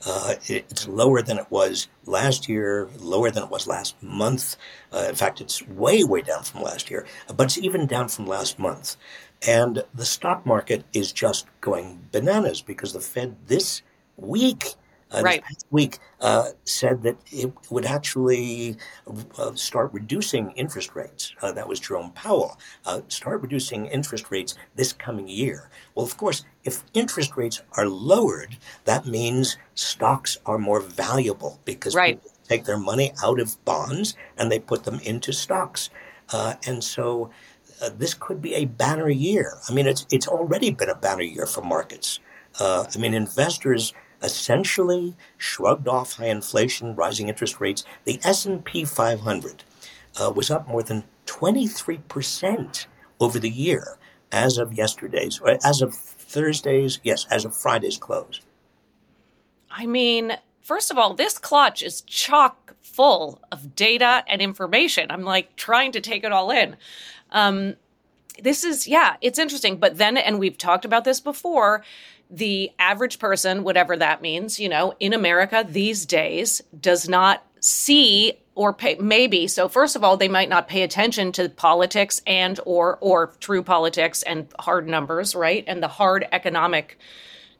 Uh, 0.06 0.34
it's 0.46 0.86
lower 0.86 1.20
than 1.20 1.38
it 1.38 1.50
was 1.50 1.88
last 2.06 2.48
year, 2.48 2.88
lower 3.00 3.32
than 3.32 3.42
it 3.42 3.50
was 3.50 3.66
last 3.66 4.00
month. 4.00 4.56
Uh, 4.92 5.06
in 5.08 5.16
fact, 5.16 5.40
it's 5.40 5.66
way, 5.66 6.04
way 6.04 6.22
down 6.22 6.44
from 6.44 6.62
last 6.62 6.88
year, 6.88 7.04
but 7.36 7.46
it's 7.46 7.58
even 7.58 7.86
down 7.86 8.06
from 8.06 8.24
last 8.24 8.56
month. 8.60 8.96
And 9.44 9.82
the 9.92 10.06
stock 10.06 10.46
market 10.46 10.84
is 10.92 11.10
just 11.10 11.46
going 11.60 12.06
bananas 12.12 12.62
because 12.62 12.92
the 12.92 13.00
Fed 13.00 13.34
this 13.48 13.82
week 14.16 14.76
uh, 15.12 15.22
right. 15.22 15.42
this 15.48 15.64
week 15.70 15.98
uh, 16.20 16.50
said 16.64 17.02
that 17.02 17.16
it 17.32 17.52
would 17.70 17.84
actually 17.84 18.76
uh, 19.38 19.54
start 19.54 19.92
reducing 19.92 20.50
interest 20.52 20.94
rates. 20.94 21.34
Uh, 21.40 21.52
that 21.52 21.66
was 21.66 21.80
Jerome 21.80 22.10
Powell. 22.12 22.58
Uh, 22.84 23.00
start 23.08 23.40
reducing 23.40 23.86
interest 23.86 24.30
rates 24.30 24.56
this 24.74 24.92
coming 24.92 25.28
year. 25.28 25.70
Well, 25.94 26.04
of 26.04 26.16
course, 26.16 26.44
if 26.64 26.84
interest 26.92 27.36
rates 27.36 27.62
are 27.72 27.86
lowered, 27.86 28.56
that 28.84 29.06
means 29.06 29.56
stocks 29.74 30.36
are 30.44 30.58
more 30.58 30.80
valuable 30.80 31.60
because 31.64 31.94
right. 31.94 32.20
people 32.22 32.36
take 32.46 32.64
their 32.64 32.78
money 32.78 33.12
out 33.22 33.40
of 33.40 33.62
bonds 33.64 34.14
and 34.36 34.50
they 34.50 34.58
put 34.58 34.84
them 34.84 35.00
into 35.04 35.32
stocks. 35.32 35.90
Uh, 36.30 36.54
and 36.66 36.84
so 36.84 37.30
this 37.94 38.12
could 38.12 38.42
be 38.42 38.54
a 38.54 38.64
banner 38.66 39.08
year. 39.08 39.54
I 39.68 39.72
mean, 39.72 39.86
it's 39.86 40.04
it's 40.10 40.26
already 40.26 40.70
been 40.70 40.90
a 40.90 40.94
banner 40.94 41.22
year 41.22 41.46
for 41.46 41.62
markets. 41.62 42.20
I 42.60 42.88
mean, 42.98 43.14
investors 43.14 43.94
essentially 44.22 45.16
shrugged 45.36 45.88
off 45.88 46.14
high 46.14 46.26
inflation, 46.26 46.94
rising 46.94 47.28
interest 47.28 47.60
rates. 47.60 47.84
The 48.04 48.20
S&P 48.24 48.84
500 48.84 49.64
uh, 50.20 50.32
was 50.34 50.50
up 50.50 50.68
more 50.68 50.82
than 50.82 51.04
23% 51.26 52.86
over 53.20 53.38
the 53.38 53.50
year 53.50 53.98
as 54.30 54.58
of 54.58 54.72
yesterday's, 54.74 55.40
as 55.64 55.80
of 55.80 55.94
Thursday's, 55.94 57.00
yes, 57.02 57.26
as 57.30 57.44
of 57.44 57.56
Friday's 57.56 57.96
close. 57.96 58.40
I 59.70 59.86
mean, 59.86 60.36
first 60.60 60.90
of 60.90 60.98
all, 60.98 61.14
this 61.14 61.38
klatch 61.38 61.82
is 61.82 62.02
chock 62.02 62.74
full 62.82 63.40
of 63.52 63.74
data 63.74 64.24
and 64.26 64.42
information. 64.42 65.10
I'm 65.10 65.22
like 65.22 65.56
trying 65.56 65.92
to 65.92 66.00
take 66.00 66.24
it 66.24 66.32
all 66.32 66.50
in. 66.50 66.76
Um, 67.30 67.76
this 68.42 68.64
is 68.64 68.86
yeah, 68.86 69.16
it's 69.20 69.38
interesting. 69.38 69.76
But 69.76 69.98
then, 69.98 70.16
and 70.16 70.38
we've 70.38 70.58
talked 70.58 70.84
about 70.84 71.04
this 71.04 71.20
before. 71.20 71.84
The 72.30 72.70
average 72.78 73.18
person, 73.18 73.64
whatever 73.64 73.96
that 73.96 74.20
means, 74.20 74.60
you 74.60 74.68
know, 74.68 74.94
in 75.00 75.14
America 75.14 75.64
these 75.66 76.04
days, 76.04 76.60
does 76.78 77.08
not 77.08 77.42
see 77.60 78.38
or 78.58 78.72
pay 78.72 78.96
maybe 78.96 79.46
so 79.46 79.68
first 79.68 79.94
of 79.94 80.02
all 80.02 80.16
they 80.16 80.28
might 80.28 80.48
not 80.48 80.68
pay 80.68 80.82
attention 80.82 81.30
to 81.30 81.48
politics 81.48 82.20
and 82.26 82.58
or 82.66 82.98
or 83.00 83.28
true 83.38 83.62
politics 83.62 84.22
and 84.24 84.48
hard 84.58 84.88
numbers 84.88 85.34
right 85.34 85.64
and 85.66 85.82
the 85.82 85.88
hard 85.88 86.26
economic 86.32 86.98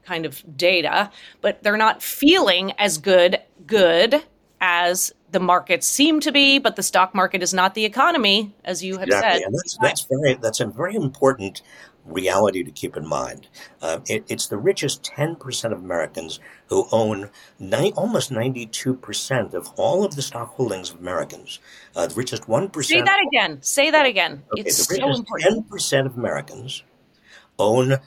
kind 0.03 0.25
of 0.25 0.43
data 0.57 1.09
but 1.41 1.63
they're 1.63 1.77
not 1.77 2.03
feeling 2.03 2.73
as 2.77 2.97
good 2.97 3.39
good 3.65 4.21
as 4.59 5.13
the 5.31 5.39
markets 5.39 5.87
seem 5.87 6.19
to 6.19 6.33
be 6.33 6.59
but 6.59 6.75
the 6.75 6.83
stock 6.83 7.15
market 7.15 7.41
is 7.41 7.53
not 7.53 7.75
the 7.75 7.85
economy 7.85 8.53
as 8.65 8.83
you 8.83 8.97
have 8.97 9.07
exactly. 9.07 9.39
said 9.39 9.45
and 9.45 9.55
that's, 9.55 9.77
that's 9.81 10.01
very 10.09 10.33
that's 10.35 10.59
a 10.59 10.65
very 10.65 10.95
important 10.95 11.61
reality 12.09 12.63
to 12.63 12.71
keep 12.71 12.97
in 12.97 13.07
mind. 13.07 13.47
Uh, 13.81 13.99
it, 14.07 14.23
it's 14.27 14.47
the 14.47 14.57
richest 14.57 15.03
10% 15.03 15.71
of 15.71 15.79
Americans 15.79 16.39
who 16.67 16.87
own 16.91 17.29
ni- 17.59 17.93
almost 17.93 18.31
92% 18.31 19.53
of 19.53 19.69
all 19.77 20.03
of 20.03 20.15
the 20.15 20.21
stock 20.21 20.55
holdings 20.55 20.91
of 20.91 20.99
Americans. 20.99 21.59
Uh, 21.95 22.07
the 22.07 22.15
richest 22.15 22.43
1%. 22.43 22.85
Say 22.85 23.01
that 23.01 23.19
again. 23.27 23.61
Say 23.61 23.91
that 23.91 24.05
again. 24.05 24.43
Okay, 24.53 24.63
it's 24.63 24.87
the 24.87 24.95
so 24.95 25.09
important. 25.09 25.69
10% 25.69 26.05
of 26.05 26.17
Americans 26.17 26.83
own 27.57 27.97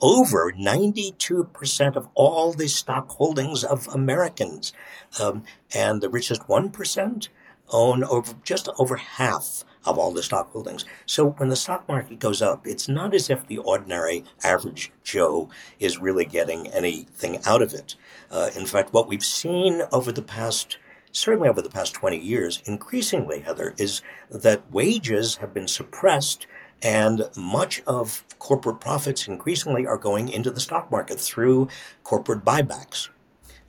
over 0.00 0.52
92% 0.52 1.96
of 1.96 2.08
all 2.14 2.52
the 2.52 2.68
stock 2.68 3.08
holdings 3.10 3.64
of 3.64 3.88
Americans. 3.88 4.72
Um, 5.20 5.44
and 5.74 6.00
the 6.00 6.08
richest 6.08 6.42
1% 6.42 7.28
own 7.70 8.04
over 8.04 8.34
just 8.44 8.68
over 8.78 8.96
half 8.96 9.64
of 9.86 9.98
all 9.98 10.12
the 10.12 10.22
stock 10.22 10.50
holdings. 10.50 10.84
So 11.06 11.30
when 11.30 11.48
the 11.48 11.56
stock 11.56 11.88
market 11.88 12.18
goes 12.18 12.42
up, 12.42 12.66
it's 12.66 12.88
not 12.88 13.14
as 13.14 13.30
if 13.30 13.46
the 13.46 13.58
ordinary 13.58 14.24
average 14.42 14.92
Joe 15.02 15.48
is 15.78 15.98
really 15.98 16.24
getting 16.24 16.68
anything 16.68 17.40
out 17.46 17.62
of 17.62 17.74
it. 17.74 17.96
Uh, 18.30 18.50
in 18.56 18.66
fact, 18.66 18.92
what 18.92 19.08
we've 19.08 19.24
seen 19.24 19.82
over 19.92 20.12
the 20.12 20.22
past 20.22 20.78
certainly 21.14 21.48
over 21.48 21.62
the 21.62 21.70
past 21.70 21.94
20 21.94 22.18
years, 22.18 22.60
increasingly, 22.64 23.38
Heather, 23.40 23.72
is 23.78 24.02
that 24.30 24.68
wages 24.72 25.36
have 25.36 25.54
been 25.54 25.68
suppressed 25.68 26.48
and 26.82 27.22
much 27.36 27.82
of 27.86 28.24
corporate 28.38 28.80
profits 28.80 29.26
increasingly 29.26 29.86
are 29.86 29.96
going 29.96 30.28
into 30.28 30.50
the 30.50 30.60
stock 30.60 30.90
market 30.90 31.18
through 31.18 31.68
corporate 32.02 32.44
buybacks. 32.44 33.08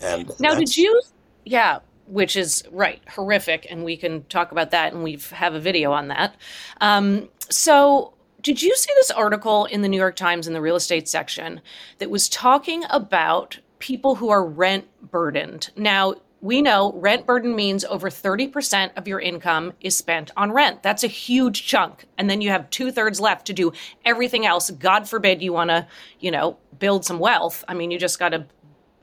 And 0.02 0.32
now, 0.40 0.56
did 0.56 0.76
you? 0.76 1.02
Yeah, 1.46 1.80
which 2.08 2.36
is 2.36 2.64
right 2.72 3.02
horrific, 3.10 3.68
and 3.70 3.84
we 3.84 3.98
can 3.98 4.24
talk 4.26 4.52
about 4.52 4.72
that, 4.72 4.94
and 4.94 5.04
we 5.04 5.20
have 5.32 5.54
a 5.54 5.60
video 5.60 5.92
on 5.92 6.10
that. 6.10 6.36
Um, 6.82 7.30
so. 7.50 8.12
Did 8.42 8.62
you 8.62 8.76
see 8.76 8.92
this 8.98 9.10
article 9.10 9.66
in 9.66 9.82
the 9.82 9.88
New 9.88 9.98
York 9.98 10.16
Times 10.16 10.46
in 10.46 10.54
the 10.54 10.62
real 10.62 10.76
estate 10.76 11.10
section 11.10 11.62
that 11.98 12.12
was 12.12 12.30
talking 12.30 12.84
about 12.92 13.58
people 13.80 14.14
who 14.14 14.30
are 14.30 14.46
rent 14.46 14.86
burdened? 15.02 15.72
Now, 15.76 16.14
we 16.46 16.62
know 16.62 16.94
rent 16.94 17.26
burden 17.26 17.56
means 17.56 17.84
over 17.86 18.08
30% 18.08 18.92
of 18.98 19.08
your 19.08 19.20
income 19.20 19.74
is 19.82 19.98
spent 19.98 20.30
on 20.38 20.52
rent. 20.52 20.84
That's 20.84 21.04
a 21.04 21.08
huge 21.08 21.66
chunk. 21.66 22.06
And 22.20 22.30
then 22.30 22.40
you 22.40 22.52
have 22.52 22.70
two 22.70 22.92
thirds 22.92 23.20
left 23.20 23.48
to 23.48 23.54
do 23.54 23.74
everything 24.06 24.46
else. 24.46 24.70
God 24.70 25.10
forbid 25.10 25.42
you 25.42 25.54
want 25.54 25.72
to, 25.72 25.88
you 26.20 26.30
know, 26.30 26.58
build 26.78 27.04
some 27.04 27.18
wealth. 27.18 27.64
I 27.68 27.74
mean, 27.74 27.90
you 27.90 27.98
just 27.98 28.20
got 28.20 28.30
to 28.30 28.46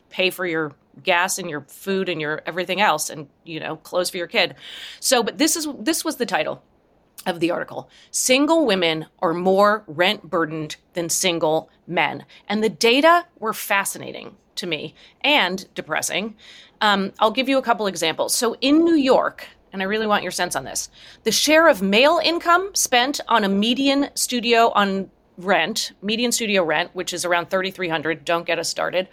pay 0.09 0.31
for 0.31 0.47
your 0.47 0.73
gas 1.03 1.39
and 1.39 1.49
your 1.49 1.63
food 1.63 2.09
and 2.09 2.21
your 2.21 2.43
everything 2.47 2.81
else 2.81 3.11
and, 3.11 3.29
you 3.45 3.61
know, 3.61 3.77
clothes 3.77 4.11
for 4.11 4.17
your 4.17 4.27
kid. 4.27 4.55
So, 5.01 5.23
but 5.23 5.39
this 5.39 5.57
is, 5.57 5.69
this 5.79 6.05
was 6.05 6.17
the 6.17 6.27
title 6.27 6.63
of 7.27 7.41
the 7.41 7.51
article. 7.51 7.89
Single 8.11 8.67
women 8.67 9.07
are 9.21 9.33
more 9.33 9.85
rent 9.87 10.29
burdened 10.29 10.77
than 10.95 11.09
single 11.09 11.71
men. 11.87 12.25
And 12.49 12.63
the 12.63 12.69
data 12.69 13.27
were 13.39 13.53
fascinating 13.53 14.37
to 14.57 14.67
me 14.67 14.95
and 15.23 15.73
depressing. 15.75 16.37
Um, 16.81 17.13
I'll 17.19 17.31
give 17.31 17.49
you 17.49 17.59
a 17.59 17.63
couple 17.63 17.87
examples. 17.87 18.35
So 18.35 18.57
in 18.61 18.85
New 18.85 18.97
York, 18.97 19.47
and 19.73 19.81
I 19.81 19.87
really 19.87 20.07
want 20.07 20.23
your 20.23 20.33
sense 20.33 20.57
on 20.57 20.65
this, 20.65 20.91
the 21.23 21.33
share 21.33 21.69
of 21.69 21.81
male 21.81 22.21
income 22.23 22.71
spent 22.75 23.21
on 23.29 23.45
a 23.45 23.49
median 23.49 24.11
studio 24.15 24.71
on 24.75 25.11
rent, 25.45 25.93
median 26.03 26.33
studio 26.33 26.65
rent, 26.65 26.91
which 26.95 27.13
is 27.13 27.25
around 27.25 27.51
3300, 27.51 28.25
don't 28.25 28.47
get 28.47 28.59
us 28.59 28.69
started, 28.69 29.09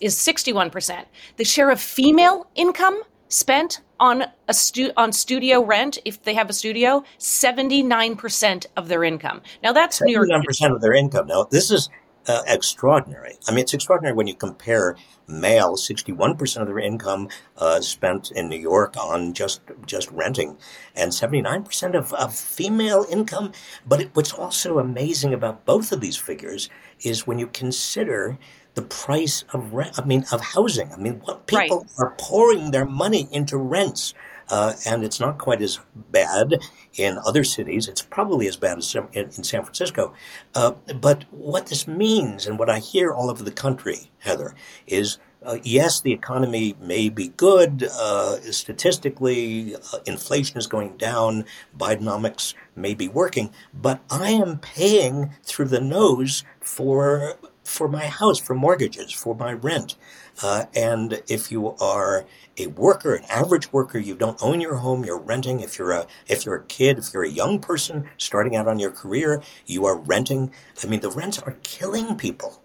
is 0.00 0.16
61%. 0.16 1.04
The 1.36 1.44
share 1.44 1.70
of 1.70 1.80
female 1.80 2.46
income 2.54 3.02
spent 3.28 3.80
on 4.00 4.24
a 4.48 4.54
stu- 4.54 4.92
on 4.96 5.12
studio 5.12 5.64
rent 5.64 5.98
if 6.04 6.22
they 6.22 6.34
have 6.34 6.50
a 6.50 6.52
studio 6.52 7.04
79% 7.18 8.66
of 8.76 8.88
their 8.88 9.04
income. 9.04 9.42
Now 9.62 9.72
that's 9.72 10.00
new 10.02 10.12
york. 10.12 10.28
79% 10.28 10.74
of 10.74 10.80
their 10.80 10.94
income. 10.94 11.26
Now 11.26 11.44
this 11.50 11.70
is 11.70 11.88
uh, 12.26 12.42
extraordinary. 12.46 13.34
I 13.46 13.52
mean, 13.52 13.60
it's 13.60 13.74
extraordinary 13.74 14.14
when 14.14 14.26
you 14.26 14.34
compare 14.34 14.96
male, 15.26 15.74
61% 15.76 16.60
of 16.60 16.66
their 16.66 16.78
income 16.78 17.28
uh, 17.58 17.80
spent 17.80 18.30
in 18.30 18.48
New 18.48 18.58
York 18.58 18.96
on 18.96 19.32
just 19.32 19.60
just 19.86 20.10
renting, 20.10 20.56
and 20.94 21.12
79% 21.12 21.94
of, 21.94 22.12
of 22.14 22.34
female 22.34 23.06
income. 23.10 23.52
But 23.86 24.00
it, 24.02 24.10
what's 24.14 24.32
also 24.32 24.78
amazing 24.78 25.32
about 25.32 25.64
both 25.64 25.92
of 25.92 26.00
these 26.00 26.16
figures 26.16 26.68
is 27.00 27.26
when 27.26 27.38
you 27.38 27.46
consider 27.46 28.38
the 28.74 28.82
price 28.82 29.44
of 29.52 29.72
rent. 29.72 29.98
I 29.98 30.04
mean, 30.04 30.24
of 30.32 30.40
housing. 30.40 30.92
I 30.92 30.96
mean, 30.96 31.20
what 31.24 31.46
people 31.46 31.78
Right. 31.78 31.88
are 31.98 32.14
pouring 32.18 32.70
their 32.72 32.84
money 32.84 33.28
into 33.30 33.56
rents. 33.56 34.14
Uh, 34.48 34.74
and 34.86 35.04
it's 35.04 35.20
not 35.20 35.38
quite 35.38 35.62
as 35.62 35.80
bad 36.10 36.54
in 36.94 37.18
other 37.26 37.44
cities. 37.44 37.88
It's 37.88 38.02
probably 38.02 38.46
as 38.46 38.56
bad 38.56 38.78
as 38.78 38.94
in, 39.12 39.30
San 39.44 39.62
Francisco. 39.62 40.14
Uh, 40.54 40.72
but 41.00 41.24
what 41.30 41.66
this 41.66 41.88
means, 41.88 42.46
and 42.46 42.58
what 42.58 42.70
I 42.70 42.78
hear 42.78 43.12
all 43.12 43.30
over 43.30 43.42
the 43.42 43.50
country, 43.50 44.10
Heather, 44.18 44.54
is 44.86 45.18
uh, 45.44 45.58
yes, 45.62 46.00
the 46.00 46.12
economy 46.12 46.74
may 46.80 47.10
be 47.10 47.28
good. 47.28 47.86
Uh, 47.98 48.40
statistically, 48.50 49.76
uh, 49.76 49.98
inflation 50.06 50.56
is 50.56 50.66
going 50.66 50.96
down. 50.96 51.44
Bidenomics 51.76 52.54
may 52.74 52.94
be 52.94 53.08
working, 53.08 53.50
but 53.74 54.00
I 54.10 54.30
am 54.30 54.58
paying 54.58 55.34
through 55.42 55.66
the 55.66 55.80
nose 55.80 56.44
for 56.60 57.34
for 57.62 57.88
my 57.88 58.06
house, 58.06 58.38
for 58.38 58.54
mortgages, 58.54 59.10
for 59.12 59.34
my 59.34 59.52
rent. 59.52 59.96
Uh, 60.42 60.66
and 60.74 61.22
if 61.28 61.50
you 61.52 61.74
are 61.80 62.26
a 62.56 62.66
worker, 62.68 63.14
an 63.14 63.24
average 63.24 63.72
worker, 63.72 63.98
you 63.98 64.14
don't 64.14 64.40
own 64.42 64.60
your 64.60 64.76
home, 64.76 65.04
you're 65.04 65.18
renting. 65.18 65.60
If 65.60 65.78
you're 65.78 65.92
a 65.92 66.06
if 66.28 66.44
you're 66.44 66.56
a 66.56 66.64
kid, 66.64 66.98
if 66.98 67.12
you're 67.12 67.24
a 67.24 67.30
young 67.30 67.60
person 67.60 68.08
starting 68.18 68.56
out 68.56 68.66
on 68.66 68.78
your 68.78 68.90
career, 68.90 69.42
you 69.66 69.86
are 69.86 69.96
renting. 69.96 70.52
I 70.82 70.86
mean, 70.86 71.00
the 71.00 71.10
rents 71.10 71.38
are 71.38 71.56
killing 71.62 72.16
people. 72.16 72.60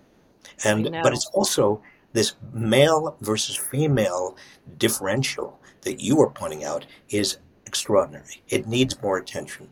And 0.63 0.91
but 1.03 1.13
it's 1.13 1.27
also 1.27 1.81
this 2.13 2.33
male 2.53 3.15
versus 3.21 3.55
female 3.55 4.35
differential 4.77 5.59
that 5.81 6.01
you 6.01 6.19
are 6.21 6.29
pointing 6.29 6.63
out 6.63 6.85
is 7.09 7.37
extraordinary. 7.65 8.41
It 8.49 8.67
needs 8.67 9.01
more 9.01 9.17
attention. 9.17 9.69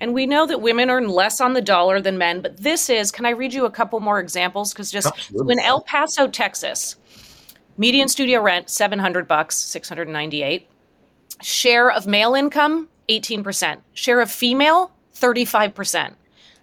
And 0.00 0.14
we 0.14 0.26
know 0.26 0.46
that 0.46 0.60
women 0.60 0.90
earn 0.90 1.08
less 1.08 1.40
on 1.40 1.54
the 1.54 1.60
dollar 1.60 2.00
than 2.00 2.18
men, 2.18 2.40
but 2.40 2.56
this 2.56 2.88
is, 2.88 3.10
can 3.10 3.26
I 3.26 3.30
read 3.30 3.52
you 3.52 3.64
a 3.64 3.70
couple 3.70 3.98
more 3.98 4.20
examples? 4.20 4.72
Because 4.72 4.92
just 4.92 5.08
Absolutely. 5.08 5.54
in 5.54 5.58
El 5.60 5.80
Paso, 5.82 6.28
Texas, 6.28 6.96
median 7.78 8.08
studio 8.08 8.42
rent, 8.42 8.68
700 8.68 9.26
bucks, 9.26 9.56
698. 9.56 10.68
Share 11.40 11.90
of 11.90 12.06
male 12.06 12.34
income, 12.34 12.88
18%. 13.08 13.78
Share 13.94 14.20
of 14.20 14.30
female, 14.30 14.92
35%. 15.14 16.14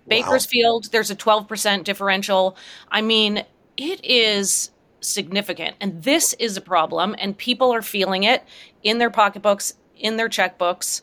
Bakersfield, 0.08 0.92
there's 0.92 1.10
a 1.10 1.16
12% 1.16 1.84
differential. 1.84 2.58
I 2.92 3.02
mean, 3.02 3.44
it 3.76 4.06
is 4.06 4.70
significant. 5.02 5.76
And 5.82 6.04
this 6.04 6.34
is 6.34 6.58
a 6.58 6.62
problem, 6.62 7.16
and 7.18 7.38
people 7.38 7.74
are 7.74 7.82
feeling 7.82 8.24
it 8.24 8.44
in 8.84 9.00
their 9.00 9.10
pocketbooks, 9.10 9.74
in 9.98 10.18
their 10.18 10.30
checkbooks. 10.30 11.02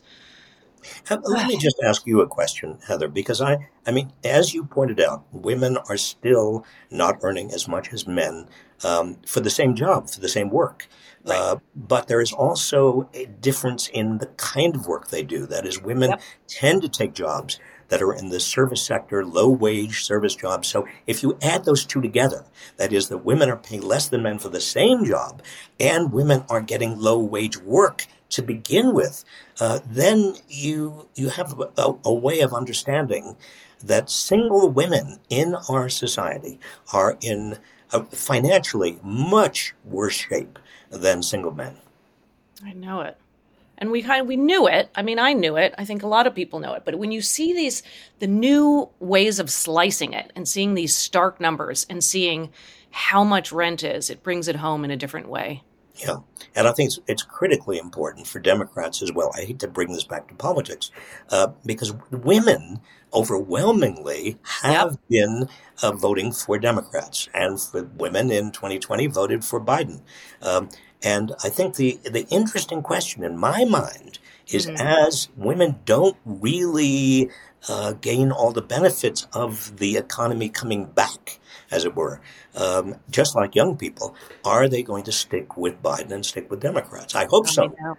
Let 1.09 1.47
me 1.47 1.57
just 1.57 1.77
ask 1.83 2.05
you 2.05 2.21
a 2.21 2.27
question, 2.27 2.77
Heather, 2.85 3.07
because 3.07 3.41
I, 3.41 3.69
I 3.87 3.91
mean, 3.91 4.11
as 4.23 4.53
you 4.53 4.65
pointed 4.65 4.99
out, 4.99 5.23
women 5.31 5.77
are 5.89 5.97
still 5.97 6.65
not 6.91 7.19
earning 7.21 7.51
as 7.51 7.67
much 7.67 7.93
as 7.93 8.05
men 8.05 8.47
um, 8.83 9.17
for 9.25 9.39
the 9.39 9.49
same 9.49 9.75
job, 9.75 10.09
for 10.09 10.19
the 10.19 10.29
same 10.29 10.49
work. 10.49 10.87
Right. 11.25 11.39
Uh, 11.39 11.55
but 11.73 12.07
there 12.07 12.19
is 12.19 12.33
also 12.33 13.09
a 13.13 13.25
difference 13.25 13.87
in 13.87 14.17
the 14.17 14.25
kind 14.37 14.75
of 14.75 14.87
work 14.87 15.07
they 15.07 15.23
do. 15.23 15.45
That 15.45 15.65
is, 15.65 15.81
women 15.81 16.09
Yep. 16.11 16.21
tend 16.47 16.81
to 16.81 16.89
take 16.89 17.13
jobs 17.13 17.59
that 17.87 18.01
are 18.01 18.13
in 18.13 18.29
the 18.29 18.39
service 18.39 18.81
sector, 18.81 19.23
low 19.25 19.49
wage 19.49 20.03
service 20.03 20.35
jobs. 20.35 20.67
So 20.67 20.85
if 21.07 21.23
you 21.23 21.37
add 21.41 21.63
those 21.63 21.85
two 21.85 22.01
together, 22.01 22.43
that 22.77 22.91
is, 22.91 23.07
that 23.09 23.19
women 23.19 23.49
are 23.49 23.55
paying 23.57 23.81
less 23.81 24.07
than 24.09 24.23
men 24.23 24.39
for 24.39 24.49
the 24.49 24.59
same 24.59 25.05
job, 25.05 25.41
and 25.79 26.11
women 26.11 26.43
are 26.49 26.61
getting 26.61 26.99
low 26.99 27.19
wage 27.19 27.57
work 27.57 28.07
to 28.29 28.41
begin 28.41 28.93
with, 28.93 29.23
uh, 29.61 29.79
then 29.85 30.35
you 30.49 31.07
you 31.15 31.29
have 31.29 31.57
a, 31.77 31.93
a 32.03 32.13
way 32.13 32.39
of 32.41 32.51
understanding 32.51 33.37
that 33.83 34.09
single 34.09 34.69
women 34.69 35.19
in 35.29 35.55
our 35.69 35.87
society 35.87 36.59
are 36.91 37.15
in 37.21 37.59
financially 38.01 38.99
much 39.03 39.73
worse 39.85 40.15
shape 40.15 40.59
than 40.89 41.23
single 41.23 41.51
men. 41.51 41.75
I 42.63 42.73
know 42.73 43.01
it. 43.01 43.17
and 43.77 43.91
we 43.91 44.01
kind 44.01 44.21
of 44.21 44.27
we 44.27 44.37
knew 44.37 44.67
it. 44.67 44.89
I 44.95 45.01
mean, 45.01 45.19
I 45.19 45.33
knew 45.33 45.57
it. 45.57 45.73
I 45.77 45.85
think 45.85 46.03
a 46.03 46.07
lot 46.07 46.27
of 46.27 46.35
people 46.35 46.59
know 46.59 46.73
it. 46.73 46.83
But 46.85 46.95
when 46.97 47.11
you 47.11 47.21
see 47.21 47.53
these 47.53 47.83
the 48.19 48.27
new 48.27 48.89
ways 48.99 49.39
of 49.39 49.49
slicing 49.49 50.13
it 50.13 50.31
and 50.35 50.47
seeing 50.47 50.73
these 50.73 50.95
stark 50.95 51.39
numbers 51.41 51.85
and 51.89 52.03
seeing 52.03 52.51
how 52.91 53.23
much 53.23 53.51
rent 53.51 53.83
is, 53.83 54.09
it 54.09 54.23
brings 54.23 54.47
it 54.47 54.57
home 54.57 54.85
in 54.85 54.91
a 54.91 54.97
different 54.97 55.27
way. 55.27 55.63
Yeah. 55.95 56.17
And 56.55 56.67
I 56.67 56.71
think 56.71 56.87
it's, 56.87 56.99
it's, 57.07 57.23
critically 57.23 57.77
important 57.77 58.25
for 58.25 58.39
Democrats 58.39 59.01
as 59.01 59.11
well. 59.11 59.31
I 59.35 59.41
hate 59.41 59.59
to 59.59 59.67
bring 59.67 59.91
this 59.91 60.03
back 60.03 60.27
to 60.27 60.33
politics 60.33 60.91
uh, 61.29 61.49
because 61.65 61.93
women 62.09 62.79
overwhelmingly 63.13 64.37
have 64.63 64.97
been 65.07 65.47
uh, 65.83 65.91
voting 65.91 66.31
for 66.31 66.57
Democrats, 66.57 67.29
and 67.33 67.61
for 67.61 67.83
women 67.83 68.31
in 68.31 68.51
2020 68.51 69.07
voted 69.07 69.45
for 69.45 69.61
Biden. 69.61 70.01
Um, 70.41 70.69
and 71.03 71.33
I 71.43 71.49
think 71.49 71.75
the, 71.75 71.99
the 72.03 72.25
interesting 72.29 72.81
question 72.81 73.23
in 73.23 73.37
my 73.37 73.65
mind 73.65 74.19
is 74.47 74.67
mm-hmm. 74.67 74.77
as 74.77 75.29
women 75.35 75.79
don't 75.85 76.17
really 76.25 77.29
uh, 77.67 77.93
gain 77.93 78.31
all 78.31 78.51
the 78.51 78.61
benefits 78.61 79.27
of 79.33 79.77
the 79.77 79.97
economy 79.97 80.49
coming 80.49 80.85
back, 80.85 81.39
as 81.73 81.85
it 81.85 81.95
were, 81.95 82.21
um, 82.55 82.95
just 83.09 83.35
like 83.35 83.55
young 83.55 83.75
people, 83.75 84.15
are 84.45 84.69
they 84.69 84.83
going 84.83 85.03
to 85.03 85.11
stick 85.11 85.57
with 85.57 85.81
Biden 85.81 86.11
and 86.11 86.25
stick 86.25 86.49
with 86.51 86.61
Democrats? 86.61 87.15
I 87.15 87.25
hope 87.25 87.47
I 87.47 87.51
so. 87.51 87.75
Know. 87.81 87.97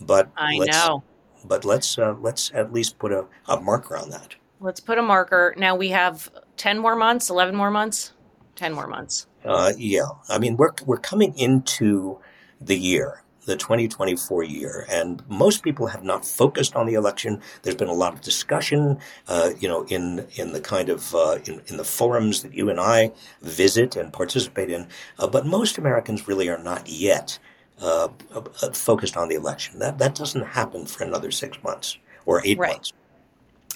But 0.00 0.30
I 0.36 0.58
know. 0.58 1.02
But 1.44 1.64
let's 1.64 1.98
uh, 1.98 2.14
let's 2.20 2.52
at 2.54 2.72
least 2.72 2.98
put 2.98 3.12
a, 3.12 3.26
a 3.48 3.60
marker 3.60 3.96
on 3.96 4.10
that. 4.10 4.34
Let's 4.60 4.80
put 4.80 4.98
a 4.98 5.02
marker. 5.02 5.54
Now 5.56 5.74
we 5.74 5.88
have 5.88 6.30
ten 6.56 6.78
more 6.78 6.96
months, 6.96 7.30
eleven 7.30 7.54
more 7.56 7.70
months, 7.70 8.12
ten 8.56 8.72
more 8.72 8.86
months. 8.86 9.26
Uh, 9.44 9.72
yeah, 9.76 10.08
I 10.28 10.38
mean 10.38 10.56
we're 10.56 10.72
we're 10.86 10.96
coming 10.98 11.36
into 11.38 12.18
the 12.60 12.78
year, 12.78 13.22
the 13.46 13.56
2024 13.56 14.42
year. 14.44 14.86
And 14.88 15.22
most 15.28 15.62
people 15.62 15.86
have 15.86 16.04
not 16.04 16.24
focused 16.24 16.74
on 16.74 16.86
the 16.86 16.94
election. 16.94 17.40
There's 17.62 17.76
been 17.76 17.88
a 17.88 17.94
lot 17.94 18.12
of 18.14 18.20
discussion, 18.20 18.98
uh, 19.28 19.50
you 19.58 19.68
know, 19.68 19.84
in 19.84 20.26
in 20.34 20.52
the 20.52 20.60
kind 20.60 20.88
of 20.88 21.14
uh, 21.14 21.38
in, 21.44 21.60
in 21.66 21.76
the 21.76 21.84
forums 21.84 22.42
that 22.42 22.54
you 22.54 22.70
and 22.70 22.80
I 22.80 23.12
visit 23.42 23.96
and 23.96 24.12
participate 24.12 24.70
in. 24.70 24.86
Uh, 25.18 25.26
but 25.26 25.46
most 25.46 25.78
Americans 25.78 26.28
really 26.28 26.48
are 26.48 26.62
not 26.62 26.88
yet 26.88 27.38
uh, 27.80 28.08
uh, 28.34 28.70
focused 28.72 29.16
on 29.16 29.28
the 29.28 29.34
election. 29.34 29.78
That 29.78 29.98
that 29.98 30.14
doesn't 30.14 30.44
happen 30.44 30.86
for 30.86 31.04
another 31.04 31.30
six 31.30 31.62
months 31.62 31.98
or 32.26 32.40
eight 32.44 32.58
right. 32.58 32.72
months. 32.72 32.92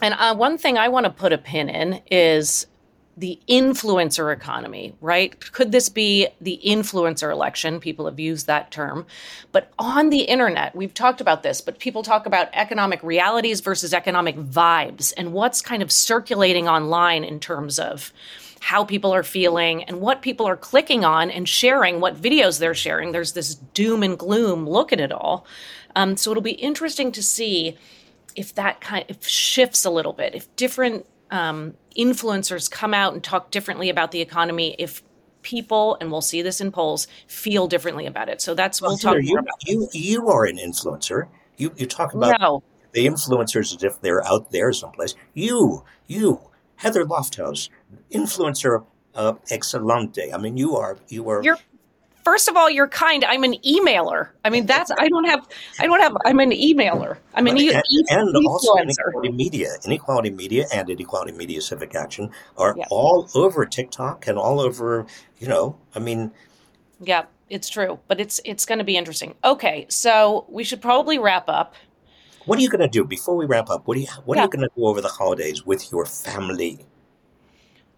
And 0.00 0.14
uh, 0.14 0.34
one 0.34 0.58
thing 0.58 0.78
I 0.78 0.88
want 0.88 1.04
to 1.04 1.10
put 1.10 1.32
a 1.32 1.38
pin 1.38 1.68
in 1.68 2.00
is 2.10 2.66
the 3.18 3.40
influencer 3.48 4.32
economy, 4.32 4.94
right? 5.00 5.38
Could 5.52 5.72
this 5.72 5.88
be 5.88 6.28
the 6.40 6.60
influencer 6.64 7.32
election? 7.32 7.80
People 7.80 8.06
have 8.06 8.20
used 8.20 8.46
that 8.46 8.70
term. 8.70 9.06
But 9.50 9.72
on 9.76 10.10
the 10.10 10.20
internet, 10.20 10.76
we've 10.76 10.94
talked 10.94 11.20
about 11.20 11.42
this, 11.42 11.60
but 11.60 11.80
people 11.80 12.04
talk 12.04 12.26
about 12.26 12.48
economic 12.52 13.02
realities 13.02 13.60
versus 13.60 13.92
economic 13.92 14.36
vibes 14.36 15.12
and 15.16 15.32
what's 15.32 15.60
kind 15.60 15.82
of 15.82 15.90
circulating 15.90 16.68
online 16.68 17.24
in 17.24 17.40
terms 17.40 17.80
of 17.80 18.12
how 18.60 18.84
people 18.84 19.12
are 19.12 19.24
feeling 19.24 19.82
and 19.84 20.00
what 20.00 20.22
people 20.22 20.46
are 20.46 20.56
clicking 20.56 21.04
on 21.04 21.28
and 21.28 21.48
sharing, 21.48 22.00
what 22.00 22.20
videos 22.20 22.60
they're 22.60 22.74
sharing. 22.74 23.10
There's 23.10 23.32
this 23.32 23.56
doom 23.56 24.04
and 24.04 24.16
gloom 24.16 24.68
look 24.68 24.92
at 24.92 25.00
it 25.00 25.10
all. 25.10 25.44
Um, 25.96 26.16
so 26.16 26.30
it'll 26.30 26.42
be 26.42 26.52
interesting 26.52 27.10
to 27.12 27.22
see 27.22 27.76
if 28.36 28.54
that 28.54 28.80
kind 28.80 29.10
of 29.10 29.26
shifts 29.26 29.84
a 29.84 29.90
little 29.90 30.12
bit, 30.12 30.36
if 30.36 30.54
different 30.54 31.04
um, 31.30 31.74
influencers 31.96 32.70
come 32.70 32.94
out 32.94 33.14
and 33.14 33.22
talk 33.22 33.50
differently 33.50 33.90
about 33.90 34.12
the 34.12 34.20
economy 34.20 34.74
if 34.78 35.02
people, 35.42 35.96
and 36.00 36.10
we'll 36.10 36.20
see 36.20 36.42
this 36.42 36.60
in 36.60 36.70
polls, 36.72 37.06
feel 37.26 37.66
differently 37.66 38.06
about 38.06 38.28
it. 38.28 38.40
So 38.40 38.54
that's 38.54 38.80
well, 38.80 38.92
we'll 38.92 38.98
talk 38.98 39.16
you, 39.22 39.38
about. 39.38 39.66
You 39.66 39.88
you 39.92 40.28
are 40.28 40.44
an 40.44 40.58
influencer. 40.58 41.28
You 41.56 41.72
you 41.76 41.86
talk 41.86 42.14
about 42.14 42.40
no. 42.40 42.62
the 42.92 43.06
influencers 43.06 43.74
as 43.76 43.82
if 43.82 44.00
they're 44.00 44.24
out 44.26 44.50
there 44.50 44.72
someplace. 44.72 45.14
You 45.34 45.84
you 46.06 46.40
Heather 46.76 47.04
Lofthouse, 47.04 47.70
influencer 48.12 48.84
uh, 49.14 49.34
excelente. 49.50 50.32
I 50.32 50.38
mean, 50.38 50.56
you 50.56 50.76
are 50.76 50.96
you 51.08 51.28
are. 51.28 51.42
You're 51.42 51.58
first 52.28 52.48
of 52.48 52.56
all, 52.56 52.68
you're 52.68 52.88
kind. 52.88 53.24
I'm 53.24 53.42
an 53.42 53.54
emailer. 53.66 54.28
I 54.44 54.50
mean, 54.50 54.66
that's 54.66 54.90
I 54.90 55.08
don't 55.08 55.24
have 55.24 55.48
I 55.78 55.86
don't 55.86 56.00
have. 56.00 56.14
I'm 56.26 56.40
an 56.40 56.50
emailer. 56.50 57.16
I'm 57.34 57.46
an 57.46 57.56
e- 57.56 57.72
and, 57.72 57.82
and 58.10 58.46
also 58.46 58.76
inequality 58.76 59.32
media, 59.32 59.68
inequality 59.86 60.30
media, 60.30 60.66
and 60.72 60.90
inequality 60.90 61.32
media 61.32 61.60
civic 61.62 61.94
action 61.94 62.30
are 62.58 62.74
yeah. 62.76 62.84
all 62.90 63.28
over 63.34 63.64
TikTok 63.64 64.26
and 64.26 64.38
all 64.38 64.60
over. 64.60 65.06
You 65.38 65.48
know, 65.48 65.78
I 65.94 66.00
mean, 66.00 66.32
yeah, 67.00 67.24
it's 67.48 67.68
true, 67.68 67.98
but 68.08 68.20
it's 68.20 68.40
it's 68.44 68.66
going 68.66 68.78
to 68.78 68.84
be 68.84 68.96
interesting. 68.96 69.34
Okay, 69.42 69.86
so 69.88 70.44
we 70.48 70.64
should 70.64 70.82
probably 70.82 71.18
wrap 71.18 71.48
up. 71.48 71.74
What 72.44 72.58
are 72.58 72.62
you 72.62 72.70
going 72.70 72.80
to 72.80 72.88
do 72.88 73.04
before 73.04 73.36
we 73.36 73.46
wrap 73.46 73.70
up? 73.70 73.86
What 73.86 73.96
are 73.96 74.00
you 74.00 74.08
What 74.26 74.36
yeah. 74.36 74.42
are 74.42 74.44
you 74.44 74.50
going 74.50 74.68
to 74.68 74.74
do 74.76 74.86
over 74.86 75.00
the 75.00 75.08
holidays 75.08 75.64
with 75.64 75.90
your 75.90 76.04
family? 76.04 76.84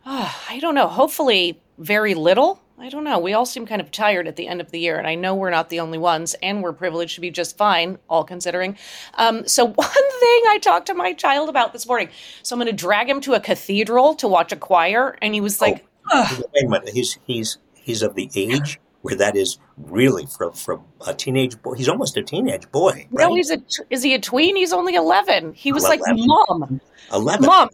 Oh, 0.07 0.41
I 0.49 0.61
don't 0.61 0.77
know. 0.77 0.87
Hopefully, 0.87 1.61
very 1.79 2.15
little. 2.15 2.61
I 2.81 2.89
don't 2.89 3.05
know. 3.05 3.19
We 3.19 3.35
all 3.35 3.45
seem 3.45 3.67
kind 3.67 3.83
of 3.83 3.91
tired 3.91 4.27
at 4.27 4.37
the 4.37 4.49
end 4.49 4.63
of 4.63 4.71
the 4.71 4.81
year, 4.81 4.97
and 4.97 5.07
I 5.07 5.15
know 5.15 5.35
we're 5.35 5.51
not 5.51 5.69
the 5.69 5.81
only 5.81 5.99
ones, 5.99 6.35
and 6.43 6.63
we're 6.63 6.73
privileged 6.73 7.17
to 7.17 7.21
be 7.21 7.31
just 7.31 7.59
fine, 7.59 7.99
all 8.09 8.25
considering. 8.25 8.79
Um, 9.15 9.47
so, 9.47 9.65
one 9.75 9.89
thing 9.89 10.43
I 10.49 10.59
talked 10.63 10.87
to 10.87 10.95
my 10.95 11.13
child 11.13 11.51
about 11.51 11.75
this 11.75 11.87
morning. 11.87 12.09
So, 12.43 12.55
I'm 12.55 12.61
going 12.61 12.75
to 12.75 12.77
drag 12.77 13.09
him 13.09 13.21
to 13.23 13.35
a 13.35 13.41
cathedral 13.41 14.15
to 14.15 14.29
watch 14.29 14.51
a 14.53 14.57
choir, 14.57 15.19
and 15.21 15.35
he 15.35 15.43
was 15.43 15.61
like, 15.61 15.85
oh, 16.11 16.41
"Wait 16.55 16.65
a 16.65 16.69
minute, 16.69 16.89
he's 16.89 17.19
he's 17.27 17.59
he's 17.75 18.03
of 18.03 18.15
the 18.15 18.31
age 18.35 18.81
where 19.03 19.17
that 19.17 19.37
is 19.37 19.59
really 19.77 20.27
from 20.27 20.53
for 20.55 20.81
a 21.07 21.13
teenage 21.13 21.61
boy. 21.61 21.75
He's 21.75 21.89
almost 21.89 22.17
a 22.17 22.23
teenage 22.23 22.71
boy. 22.71 23.07
Right? 23.11 23.29
No, 23.29 23.35
he's 23.35 23.51
a 23.51 23.63
is 23.91 24.03
he 24.03 24.15
a 24.15 24.19
tween? 24.19 24.57
He's 24.57 24.73
only 24.73 24.95
eleven. 24.95 25.53
He 25.53 25.71
was 25.71 25.85
11. 25.85 26.01
like, 26.01 26.17
"Mom, 26.19 26.81
eleven, 27.13 27.47
mom." 27.47 27.69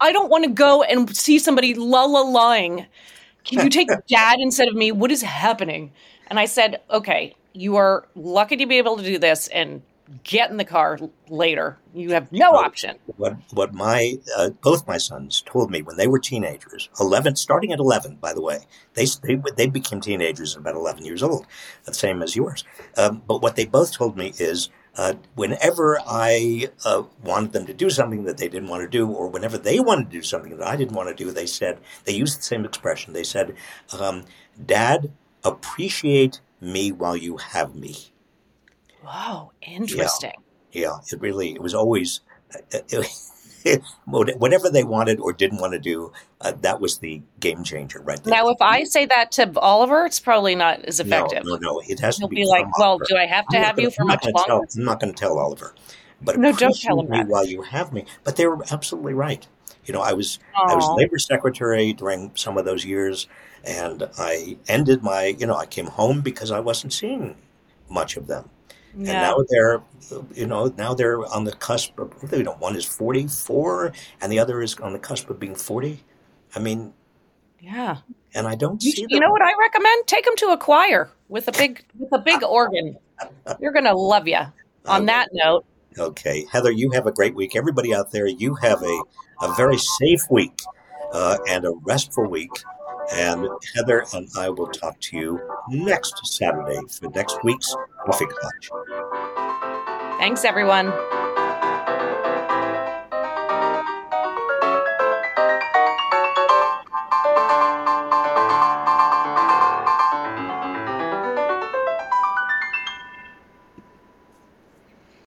I 0.00 0.12
don't 0.12 0.30
want 0.30 0.44
to 0.44 0.50
go 0.50 0.82
and 0.82 1.14
see 1.16 1.38
somebody 1.38 1.74
la 1.74 2.04
la 2.04 2.20
lying 2.20 2.86
can 3.48 3.64
you 3.64 3.70
take 3.70 3.88
dad 4.08 4.38
instead 4.38 4.68
of 4.68 4.74
me? 4.74 4.92
What 4.92 5.10
is 5.10 5.22
happening? 5.22 5.92
And 6.28 6.38
I 6.38 6.44
said, 6.44 6.80
Okay, 6.90 7.34
you 7.52 7.76
are 7.76 8.06
lucky 8.14 8.56
to 8.56 8.66
be 8.66 8.78
able 8.78 8.96
to 8.96 9.02
do 9.02 9.18
this 9.18 9.48
and 9.48 9.82
get 10.24 10.50
in 10.50 10.56
the 10.56 10.64
car 10.64 10.98
later. 11.28 11.78
You 11.94 12.12
have 12.12 12.30
no 12.32 12.52
option. 12.52 12.96
What 13.16 13.36
what 13.52 13.74
my 13.74 14.18
uh, 14.36 14.50
both 14.50 14.86
my 14.86 14.98
sons 14.98 15.42
told 15.42 15.70
me 15.70 15.82
when 15.82 15.96
they 15.96 16.06
were 16.06 16.18
teenagers, 16.18 16.88
eleven, 17.00 17.36
starting 17.36 17.72
at 17.72 17.78
eleven, 17.78 18.16
by 18.16 18.32
the 18.32 18.42
way, 18.42 18.60
they 18.94 19.06
they 19.22 19.40
they 19.56 19.66
became 19.66 20.00
teenagers 20.00 20.54
at 20.54 20.60
about 20.60 20.76
eleven 20.76 21.04
years 21.04 21.22
old, 21.22 21.46
the 21.84 21.94
same 21.94 22.22
as 22.22 22.36
yours. 22.36 22.64
Um, 22.96 23.22
but 23.26 23.42
what 23.42 23.56
they 23.56 23.66
both 23.66 23.92
told 23.92 24.16
me 24.16 24.32
is 24.38 24.70
uh, 24.98 25.14
whenever 25.36 25.98
I 26.06 26.70
uh, 26.84 27.04
wanted 27.22 27.52
them 27.52 27.66
to 27.66 27.72
do 27.72 27.88
something 27.88 28.24
that 28.24 28.36
they 28.36 28.48
didn't 28.48 28.68
want 28.68 28.82
to 28.82 28.88
do, 28.88 29.08
or 29.08 29.28
whenever 29.28 29.56
they 29.56 29.78
wanted 29.78 30.10
to 30.10 30.16
do 30.18 30.22
something 30.22 30.56
that 30.56 30.66
I 30.66 30.74
didn't 30.74 30.96
want 30.96 31.08
to 31.08 31.24
do, 31.24 31.30
they 31.30 31.46
said, 31.46 31.78
they 32.04 32.12
used 32.12 32.38
the 32.38 32.42
same 32.42 32.64
expression. 32.64 33.12
They 33.12 33.22
said, 33.22 33.54
um, 33.98 34.24
Dad, 34.62 35.12
appreciate 35.44 36.40
me 36.60 36.90
while 36.90 37.16
you 37.16 37.36
have 37.36 37.76
me. 37.76 37.96
Wow, 39.04 39.52
interesting. 39.62 40.32
Yeah, 40.72 40.80
yeah 40.80 40.96
it 41.12 41.20
really, 41.20 41.52
it 41.52 41.62
was 41.62 41.74
always, 41.74 42.20
it, 42.72 43.06
whatever 44.06 44.70
they 44.70 44.84
wanted 44.84 45.20
or 45.20 45.32
didn't 45.32 45.60
want 45.60 45.72
to 45.72 45.78
do, 45.78 46.12
uh, 46.40 46.52
that 46.60 46.80
was 46.80 46.98
the 46.98 47.22
game 47.40 47.64
changer, 47.64 48.00
right 48.00 48.22
there. 48.22 48.34
Now, 48.34 48.48
if 48.48 48.60
I 48.60 48.84
say 48.84 49.06
that 49.06 49.32
to 49.32 49.58
Oliver, 49.58 50.06
it's 50.06 50.20
probably 50.20 50.54
not 50.54 50.84
as 50.84 51.00
effective. 51.00 51.44
No, 51.44 51.56
no, 51.56 51.72
no. 51.74 51.82
It 51.86 52.00
has 52.00 52.18
He'll 52.18 52.28
to 52.28 52.34
be, 52.34 52.42
be 52.42 52.46
like, 52.46 52.66
"Well, 52.78 52.98
do 52.98 53.16
I 53.16 53.26
have 53.26 53.46
to 53.48 53.58
have 53.58 53.78
you 53.78 53.90
for 53.90 54.04
much 54.04 54.24
longer?" 54.24 54.46
Tell, 54.46 54.64
I'm 54.76 54.84
not 54.84 55.00
going 55.00 55.12
to 55.12 55.18
tell 55.18 55.38
Oliver, 55.38 55.74
but 56.22 56.38
no, 56.38 56.52
don't 56.52 56.78
tell 56.78 57.00
him 57.00 57.08
that. 57.08 57.28
while 57.28 57.46
you 57.46 57.62
have 57.62 57.92
me. 57.92 58.04
But 58.24 58.36
they 58.36 58.46
were 58.46 58.64
absolutely 58.70 59.14
right. 59.14 59.46
You 59.84 59.94
know, 59.94 60.02
I 60.02 60.12
was 60.12 60.38
Aww. 60.56 60.70
I 60.70 60.74
was 60.74 60.88
labor 60.96 61.18
secretary 61.18 61.92
during 61.92 62.32
some 62.34 62.58
of 62.58 62.64
those 62.64 62.84
years, 62.84 63.26
and 63.64 64.08
I 64.18 64.58
ended 64.68 65.02
my. 65.02 65.36
You 65.38 65.46
know, 65.46 65.56
I 65.56 65.66
came 65.66 65.86
home 65.86 66.20
because 66.20 66.50
I 66.50 66.60
wasn't 66.60 66.92
seeing 66.92 67.36
much 67.88 68.16
of 68.16 68.26
them. 68.26 68.50
Yeah. 68.96 68.98
And 68.98 69.06
now 69.06 69.44
they're, 69.48 69.82
you 70.34 70.46
know, 70.46 70.72
now 70.76 70.94
they're 70.94 71.24
on 71.26 71.44
the 71.44 71.52
cusp 71.52 71.98
of, 71.98 72.12
you 72.32 72.42
know, 72.42 72.54
one 72.54 72.76
is 72.76 72.84
44 72.84 73.92
and 74.20 74.32
the 74.32 74.38
other 74.38 74.62
is 74.62 74.76
on 74.76 74.92
the 74.92 74.98
cusp 74.98 75.30
of 75.30 75.38
being 75.38 75.54
40. 75.54 76.02
I 76.54 76.58
mean, 76.58 76.92
yeah. 77.60 77.98
And 78.34 78.46
I 78.46 78.54
don't 78.54 78.82
you, 78.82 78.92
see 78.92 79.06
You 79.08 79.20
know 79.20 79.30
what 79.30 79.42
I 79.42 79.52
recommend? 79.58 80.06
Take 80.06 80.24
them 80.24 80.36
to 80.36 80.48
a 80.48 80.58
choir 80.58 81.10
with 81.28 81.48
a 81.48 81.52
big, 81.52 81.84
with 81.98 82.12
a 82.12 82.18
big 82.18 82.42
organ. 82.42 82.96
You're 83.60 83.72
going 83.72 83.84
to 83.84 83.94
love 83.94 84.28
you. 84.28 84.40
On 84.86 85.04
that 85.06 85.28
note. 85.32 85.66
Okay. 85.98 86.46
Heather, 86.50 86.70
you 86.70 86.90
have 86.92 87.06
a 87.06 87.12
great 87.12 87.34
week. 87.34 87.56
Everybody 87.56 87.94
out 87.94 88.10
there, 88.10 88.26
you 88.26 88.54
have 88.54 88.82
a, 88.82 89.02
a 89.42 89.54
very 89.54 89.76
safe 89.76 90.22
week 90.30 90.58
uh, 91.12 91.36
and 91.48 91.66
a 91.66 91.72
restful 91.82 92.26
week. 92.26 92.52
And 93.12 93.48
Heather 93.74 94.04
and 94.12 94.28
I 94.36 94.50
will 94.50 94.66
talk 94.68 95.00
to 95.00 95.16
you 95.16 95.40
next 95.68 96.14
Saturday 96.26 96.80
for 96.90 97.08
next 97.10 97.42
week's 97.42 97.74
Coffee 98.04 98.26
Klatch. 98.26 100.18
Thanks, 100.18 100.44
everyone. 100.44 100.92